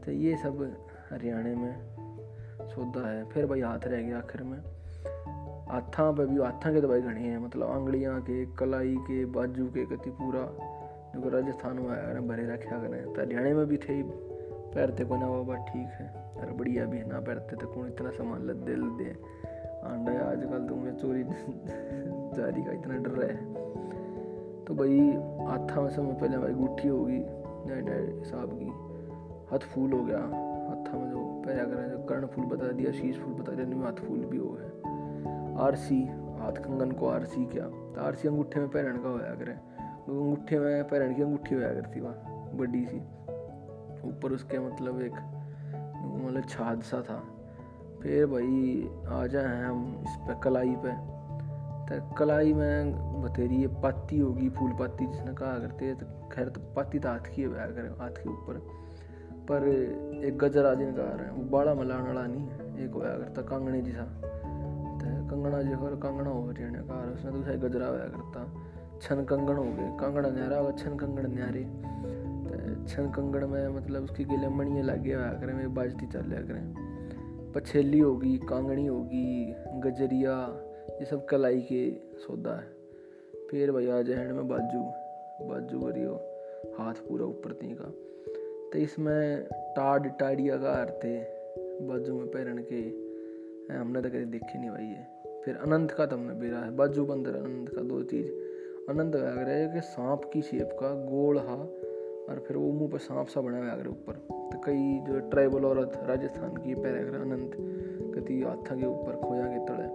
तो 0.02 0.12
ये 0.12 0.36
सब 0.38 0.62
हरियाणा 1.10 1.56
में 1.56 1.76
सौदा 2.70 3.08
है। 3.10 3.24
फिर 3.26 3.46
भाई 3.46 3.62
हाथ 3.62 3.88
रह 3.88 4.02
गया 4.02 4.18
आखिर 4.18 4.44
में। 4.44 4.60
हाथा 5.70 6.12
पे 6.12 6.26
भी, 6.26 6.38
हाथा 6.38 6.74
के 6.74 6.82
तो 6.82 6.88
भाई 6.88 7.02
घने 7.02 7.20
हैं 7.20 7.38
मतलब 7.38 7.72
आंगड़ियाँ 7.72 8.22
के, 8.22 8.46
कलाई 8.46 8.96
के, 9.02 9.26
बाजू 9.26 9.66
के 9.68 9.86
कति 9.86 10.10
पूरा। 10.12 10.46
जो 11.16 11.30
राजस्थान 11.30 11.80
में 11.80 11.90
आया, 11.90 12.20
भरे 12.22 12.46
रखा 12.46 12.78
करें 12.78 13.04
तो 13.04 13.22
हरियाणा 13.22 13.56
में 13.56 13.66
भी 13.66 13.78
थे 13.78 14.02
पैरते 14.74 15.06
को 15.06 15.16
ना 15.16 15.30
बाबा 15.30 15.56
ठीक 15.66 15.88
है। 15.94 16.27
अरे 16.40 16.52
बढ़िया 16.52 16.86
भी 16.86 17.00
ना 17.00 17.20
पैरते 17.20 17.56
तो 17.56 17.68
कौन 17.68 17.88
इतना 17.88 18.10
सामान 18.10 18.42
लद 18.44 18.56
दे 18.56 18.76
लद 18.76 18.92
दे। 18.92 19.16
आंडा 19.84 20.32
आजकल 20.32 20.68
तो 20.68 20.76
मैं 20.76 20.98
चोरी 20.98 21.24
जारी 22.42 22.64
का 22.64 22.72
इतना 22.72 22.98
डर 22.98 23.24
है। 23.24 23.54
तो 24.66 24.76
भाई 24.76 25.00
हाथा 25.46 25.82
में 25.82 25.90
समय 25.90 26.14
पहले 26.14 26.38
भाई 26.38 26.54
गुट्ठी 26.54 26.88
होगी 26.88 27.26
नए 27.70 27.82
नए 27.82 28.20
हिसाब 28.20 28.50
की। 28.54 28.88
हथ 29.56 29.60
फूल 29.60 29.94
हो 29.94 30.04
गया, 30.06 30.18
हाथा 30.18 30.98
में 30.98 31.10
जो 31.10 31.44
पैरा 31.46 31.64
करें 31.64 31.92
जो 31.92 32.04
कर्ण 32.04 32.26
फूल 32.26 32.46
बता 32.46 32.68
दिया, 32.68 32.92
शीश 32.92 33.20
फूल 33.20 33.34
बता 33.34 33.52
दिया 33.52 33.86
हाथ 33.86 33.94
फूल 33.94 34.20
भी 34.20 34.38
हो 34.38 34.58
गए। 34.60 34.68
आरसी, 35.64 36.04
हाथ 36.40 36.52
कंगन 36.52 36.92
को 36.92 37.08
आरसी 37.08 37.46
क्या। 37.46 37.64
तो 37.64 38.02
आरसी 38.02 38.28
अंगूठे 38.28 38.60
में 38.60 38.70
पहनने 38.70 39.00
का 39.00 39.10
होया 39.10 39.36
करें। 39.36 39.56
अंगूठे 39.56 40.60
में 40.60 40.88
पैरण 40.88 41.16
की 41.16 41.22
अंगूठी 41.22 41.56
होया 41.56 41.74
करती 41.74 42.00
वहाँ, 42.00 42.50
बड़ी 42.54 42.86
सी। 42.86 42.98
ऊपर 44.08 44.32
उसके 44.32 44.60
मतलब 44.60 45.02
एक 45.02 45.27
मतलब 46.28 46.44
छाद 46.44 46.82
सा 46.82 47.02
था। 47.02 47.24
फिर 48.04 48.26
भाई 48.26 48.90
आ 49.08 49.28
जाए 49.28 49.46
हैं 49.46 49.66
हम 49.66 49.98
इस 50.02 50.18
पे 50.22 50.40
कलाई 50.44 50.76
पे। 50.76 51.18
तो 51.88 52.16
कलाई 52.16 52.54
में 52.54 52.94
बतेरी 53.22 53.56
ये 53.56 53.68
पाती 53.68 54.20
होगी, 54.20 54.50
फूल 54.50 54.72
पाती 54.72 55.06
जिसने 55.06 55.34
कहा 55.34 55.60
करते 55.60 55.86
हैं। 55.86 55.96
तो 55.96 56.30
खैर 56.30 56.50
तो 56.50 56.62
पाती 56.76 57.00
तो 57.00 57.10
हाथ 57.10 57.36
की 57.36 57.42
है 57.42 57.50
हाथ 58.00 58.10
के 58.10 58.30
ऊपर। 58.30 58.54
पर 59.52 59.68
एक 60.26 60.38
गजरा 60.38 60.74
जिनका 60.74 61.04
आ 61.04 61.16
रहा 61.16 61.26
है, 61.26 61.32
वो 61.32 61.58
बड़ा 61.58 61.74
मलाने 61.74 62.04
वाला 62.04 62.26
नहीं 62.28 62.48
एक 62.86 62.92
होया 62.94 63.18
करता 63.18 63.42
कांगणे 63.42 63.82
जैसा। 63.82 64.02
तो 64.02 65.28
कंगना 65.28 65.62
जो 65.62 65.78
कंगना 65.78 66.30
हो 66.30 66.50
हरियाणा 66.50 66.80
का 66.80 67.14
उसने 67.14 67.58
तो 67.58 67.70
गजरा 67.70 67.88
होया 67.88 68.06
करता। 68.06 68.46
छन 69.02 69.24
कंगण 69.24 69.56
हो 69.56 69.64
गए 69.64 69.98
कंगड़ 70.00 70.26
न्यारा 70.26 70.58
होगा, 70.58 70.72
छन 70.72 70.96
कंगड़ 70.96 71.28
न्यारे। 71.28 71.64
छन 72.88 73.06
कंगड़ 73.06 73.46
में 73.46 73.68
मतलब 73.68 74.04
उसकी 74.04 74.26
गिले 74.26 74.48
मणियाँ 74.48 74.86
लगे 74.86 75.14
हुआ 75.14 75.30
करें 75.30 75.54
में 75.54 75.74
बाजती 75.74 76.08
चल 76.08 76.20
रहा 76.20 76.42
करें। 76.42 76.88
पछेली 77.56 78.00
होगी, 78.00 78.38
कांगड़ी 78.38 78.86
होगी, 78.86 79.56
गजरिया, 79.68 80.64
ये 81.00 81.06
सब 81.06 81.26
कलाई 81.26 81.62
के 81.62 81.92
सौदा 82.18 82.56
है। 82.56 82.78
फिर 83.52 83.72
भाई 83.72 83.90
आ 83.90 84.02
जाए 84.02 84.32
में 84.32 84.48
बाजू 84.48 84.84
बाजू 85.48 85.80
करियो 85.80 86.14
हाथ 86.78 86.94
पूरा 86.94 87.26
ऊपर 87.26 87.52
ती 87.52 87.68
का। 87.82 87.94
तो 88.74 88.80
इसमें 88.80 89.48
टाड 89.54 90.20
टाड़िया 90.20 90.58
का 90.58 90.88
है 91.04 91.38
बाजू 91.88 92.14
में 92.14 92.28
पैरन 92.28 92.58
के। 92.72 93.08
हमने 93.74 94.02
तो 94.02 94.10
कभी 94.10 94.26
देखे 94.26 94.60
नहीं 94.60 94.70
भाई 94.70 94.84
ये। 94.84 95.06
फिर 95.42 95.56
अनंत 95.56 95.92
का 95.92 96.06
तो 96.06 96.16
हमने 96.16 96.34
बेरा 96.34 96.60
है, 96.60 96.72
बाजू 96.72 97.06
बंदर 97.06 97.36
अनंत 97.36 97.70
का, 97.70 97.82
दो 97.82 98.04
चीज़। 98.04 98.28
अनंत 98.90 99.16
है 99.16 99.74
कि 99.74 99.82
सांप 99.82 100.22
की 100.34 100.42
शेप 100.42 100.70
का 100.74 100.90
गोल 100.90 101.38
हा 101.38 101.70
और 102.30 102.44
फिर 102.48 102.58
वो 102.58 102.72
मुँह 102.72 102.90
पर 102.92 102.98
सांप 102.98 103.28
सा 103.28 103.42
बना 103.42 103.58
हुआ 103.58 103.68
है 103.68 103.88
ऊपर। 103.88 104.14
तो 104.52 104.60
कई 104.60 105.00
जो 105.08 105.20
ट्राइबल 105.30 105.66
औरत 105.66 106.00
राजस्थान 106.04 106.56
की 106.56 106.76
पैर 106.76 106.96
अनंत 107.16 107.52
कति 108.16 108.42
हाथा 108.42 108.76
के 108.76 108.86
ऊपर 108.86 109.16
खोया 109.16 109.46
के 109.46 109.60
तड़े 109.66 109.88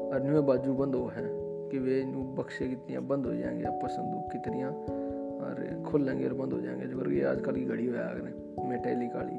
और 0.00 0.22
न्यू 0.22 0.42
बाजू 0.42 0.74
बंद 0.74 0.94
हो 0.94 1.06
है 1.06 1.24
कि 1.70 1.78
वे 1.78 2.04
न्यू 2.04 2.22
बक्से 2.22 2.68
कितनी 2.68 2.98
बंद 2.98 3.26
हो 3.26 3.34
जाएँगे 3.34 3.64
आपस 3.64 3.90
संदूक 3.90 4.32
की 4.32 4.38
तरिया 4.38 4.68
और 4.68 6.00
लेंगे 6.00 6.28
और 6.28 6.34
बंद 6.34 6.52
हो 6.52 6.60
जाएँगे 6.60 6.86
जो 6.86 7.10
ये 7.10 7.24
आजकल 7.24 7.52
की 7.52 7.64
घड़ी 7.64 7.86
हुआ 7.86 7.98
अगर 7.98 8.66
मेटेली 8.68 9.08
काली। 9.08 9.38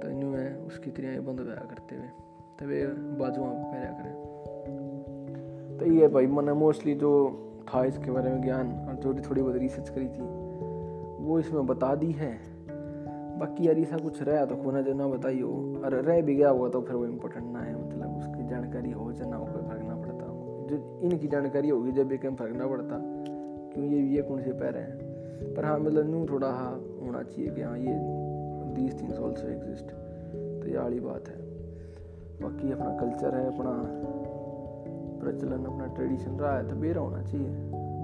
तो 0.00 0.18
न्यू 0.18 0.30
है 0.30 0.56
उसकी 0.56 0.90
तरिया 0.90 1.20
बंद 1.20 1.40
होया 1.40 1.54
करते 1.54 1.96
हुए। 1.96 2.08
तो 2.58 2.66
वे 2.66 2.86
बाजुआ 3.18 3.46
पैरा 3.46 3.90
करें 3.90 4.14
तो 5.78 5.86
ये 5.86 6.08
भाई, 6.08 6.26
मैंने 6.26 6.52
मोस्टली 6.52 6.94
जो 6.94 7.10
था 7.68 7.84
इसके 7.84 8.10
बारे 8.10 8.30
में 8.30 8.42
ज्ञान, 8.42 8.72
और 8.88 8.94
जो 8.94 9.14
थोड़ी 9.30 9.42
बहुत 9.42 9.56
रिसर्च 9.56 9.88
करी 9.88 10.08
थी 10.08 10.45
वो 11.26 11.38
इसमें 11.38 11.66
बता 11.66 11.94
दी 11.94 12.12
है। 12.12 12.56
बाकी 13.38 13.68
यार 13.68 13.78
ऐसा 13.78 13.96
कुछ 13.96 14.22
रहा 14.22 14.44
तो 14.44 14.56
खोना 14.56 14.80
जो 14.80 14.94
ना 14.94 15.06
बताइयो। 15.06 15.48
और 15.84 15.94
रह 15.94 16.20
भी 16.20 16.34
गया 16.34 16.48
हुआ 16.48 16.68
तो 16.68 16.80
फिर 16.80 16.96
वो 16.96 17.06
इम्पोर्टेंट 17.06 17.52
ना 17.52 17.58
है 17.58 17.86
मतलब 17.86 18.16
उसकी 18.16 18.48
जानकारी 18.48 18.90
हो 18.90 19.12
जाए 19.12 19.30
ना 19.30 19.36
हो, 19.36 19.44
कोई 19.44 19.62
फ़र्क 19.62 19.82
ना 19.82 19.96
पड़ता। 19.96 20.26
जो 20.66 21.00
इनकी 21.02 21.28
जानकारी 21.28 21.68
होगी, 21.68 21.92
जब 21.92 22.12
एक 22.12 22.26
फ़र्क 22.26 22.56
ना 22.56 22.66
पड़ता, 22.66 23.00
क्यों 23.74 23.86
ये 23.86 24.00
ये 24.00 24.22
कौन 24.22 24.42
से 24.42 24.52
पैर 24.52 24.76
हैं? 24.76 25.54
पर 25.54 25.64
हाँ 25.64 25.78
मतलब 25.78 26.10
नू 26.10 26.26
थोड़ा 26.26 26.48
हाँ 26.48 26.72
होना 27.02 27.22
चाहिए 27.22 27.50
कि 27.50 27.62
हाँ 27.62 27.78
ये 27.78 27.98
दीज 28.74 29.02
थिंग्स 29.02 29.18
ऑल्सो 29.18 29.48
एग्जिस्ट 29.48 29.84
तो 30.62 30.68
ये 30.68 30.78
वाली 30.78 31.00
बात 31.00 31.28
है। 31.28 31.36
बाकी 32.42 32.72
अपना 32.72 32.96
कल्चर 33.00 33.34
है, 33.34 33.46
अपना 33.46 33.72
प्रचलन, 35.20 35.64
अपना 35.64 35.86
ट्रेडिशन 35.86 36.30
रहा 36.30 36.56
है 36.56 36.68
तो 36.68 36.76
बेरा 36.76 37.00
होना 37.00 37.22
चाहिए। 37.22 37.48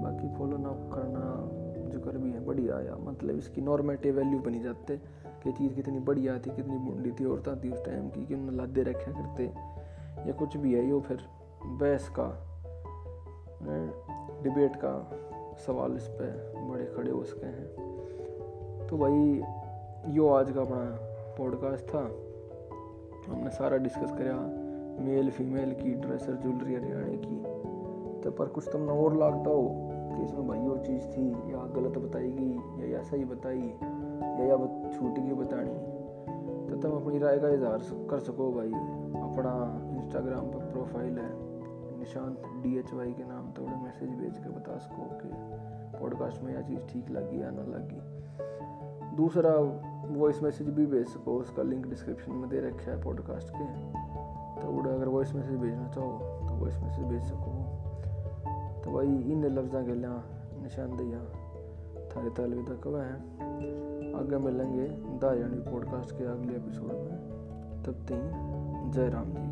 बाकी 0.03 0.39
फॉलो 0.39 0.57
ना 0.57 0.69
करना 0.69 1.62
जो 1.93 2.19
भी 2.19 2.31
है, 2.31 2.45
बढ़िया 2.45 2.77
आया 2.77 2.97
मतलब 2.97 3.37
इसकी 3.37 3.61
नॉर्मेटिव 3.61 4.17
वैल्यू 4.17 4.39
बनी 4.39 4.61
जाते। 4.61 5.23
कि 5.43 5.53
चीज़ 5.53 5.75
कितनी 5.75 5.99
बढ़िया 5.99 6.39
थी, 6.39 6.57
कितनी 6.57 6.79
बुंडी 6.79 7.11
थी 7.11 7.25
औरतें 7.25 7.61
थी 7.61 7.73
उस 7.73 7.85
टाइम 7.85 8.09
की 8.09 8.27
कि 8.27 8.35
उन्हें 8.35 8.51
लादे 8.51 8.83
रखा 8.83 9.13
करते। 9.13 9.45
या 10.29 10.33
कुछ 10.33 10.57
भी 10.57 10.75
है, 10.75 10.89
यो 10.89 11.01
फिर 11.01 11.19
बहस 11.65 12.09
का 12.09 12.49
डिबेट 14.43 14.77
का 14.77 15.11
सवाल 15.67 15.97
इस 15.97 16.09
पर 16.09 16.55
बड़े 16.71 16.85
खड़े 16.85 17.11
हो 17.11 17.25
सके 17.25 17.47
हैं। 17.47 17.67
तो 18.87 18.99
भाई, 18.99 19.43
यो 20.15 20.29
आज 20.29 20.53
का 20.53 20.61
अपना 20.61 20.99
पॉडकास्ट 21.39 21.85
था। 21.85 22.01
हमने 23.33 23.51
सारा 23.51 23.77
डिस्कस 23.77 24.13
करा 24.13 24.63
मेल 25.05 25.31
फीमेल 25.31 25.75
की 25.75 25.91
ड्रेसर 25.91 26.33
ज्वेलरी 26.35 26.75
हरियाणे 26.75 27.17
की। 27.17 27.63
तो 28.21 28.31
पर 28.31 28.47
कुछ 28.47 28.69
तुमने 28.73 28.93
और 28.93 29.17
लगता 29.17 29.51
हो 29.51 29.92
कि 30.23 30.29
इसमें 30.29 30.49
भाई 30.49 30.59
वो 30.59 30.77
चीज़ 30.77 31.07
थी, 31.07 31.29
या 31.53 31.59
गलत 31.77 31.99
बताएगी, 31.99 32.51
या 32.81 32.99
ऐसा 32.99 33.17
ही 33.17 33.25
बताई, 33.25 33.59
या 33.59 34.45
या 34.47 34.57
छूट 34.91 35.19
गई 35.19 35.33
बतानी। 35.33 35.75
तो 36.69 36.77
तुम 36.77 36.93
अपनी 36.93 37.19
राय 37.19 37.39
का 37.39 37.49
इजहार 37.49 37.79
कर 38.11 38.19
सको 38.19 38.53
भाई। 38.53 38.73
अपना 39.23 39.53
इंस्टाग्राम 39.97 40.45
पर 40.45 40.71
प्रोफ़ाइल 40.73 41.19
है, 41.19 41.31
निशांत 41.99 42.43
डी 42.63 42.79
एच 42.79 42.95
वाई 42.95 43.13
के 43.13 43.25
नाम 43.25 43.51
थोड़ा 43.53 43.77
मैसेज 43.83 44.11
भेज 44.11 44.39
के 44.39 44.51
बता 44.51 44.77
सको 44.77 45.03
कि 45.23 45.31
पॉडकास्ट 45.99 46.43
में 46.43 46.55
यह 46.55 46.61
चीज़ 46.61 46.81
ठीक 46.81 47.11
लगी 47.11 47.43
या 47.43 47.51
ना 47.51 47.63
लगी। 47.63 48.01
दूसरा 49.17 49.55
वॉइस 50.21 50.43
मैसेज 50.43 50.69
भी 50.69 50.87
भेज 50.87 51.07
सको, 51.09 51.37
उसका 51.37 51.63
लिंक 51.63 51.87
डिस्क्रिप्शन 51.87 52.33
में 52.33 52.49
दे 52.51 52.61
रखा 52.61 52.91
है 52.91 53.03
पॉडकास्ट 53.03 53.51
के। 53.51 53.65
तो 54.63 54.91
अगर 54.91 55.09
वॉइस 55.09 55.35
मैसेज 55.35 55.59
भेजना 55.59 55.89
चाहो 55.89 56.19
तो 56.49 56.55
वॉइस 56.55 56.83
मैसेज 56.83 57.05
भेज 57.05 57.23
सको। 57.23 57.52
तो 58.85 58.93
भाई 58.93 59.07
इन 59.07 59.45
लफ्जा 59.45 59.83
के 59.83 59.95
लिया 59.95 61.21
थे 61.21 61.63
थारे 62.09 62.31
तलविदा 62.31 62.75
कब 62.75 62.95
है। 62.95 63.15
आगे 64.15 64.37
मिलेंगे 64.37 64.89
दा 64.89 65.31
पॉडकास्ट 65.71 66.19
के 66.19 66.25
अगले 66.25 66.57
एपिसोड 66.57 66.87
में। 66.87 67.33
तब 67.83 67.93
तीन 67.93 68.93
जय 68.95 69.09
राम 69.09 69.25
जी। 69.25 69.52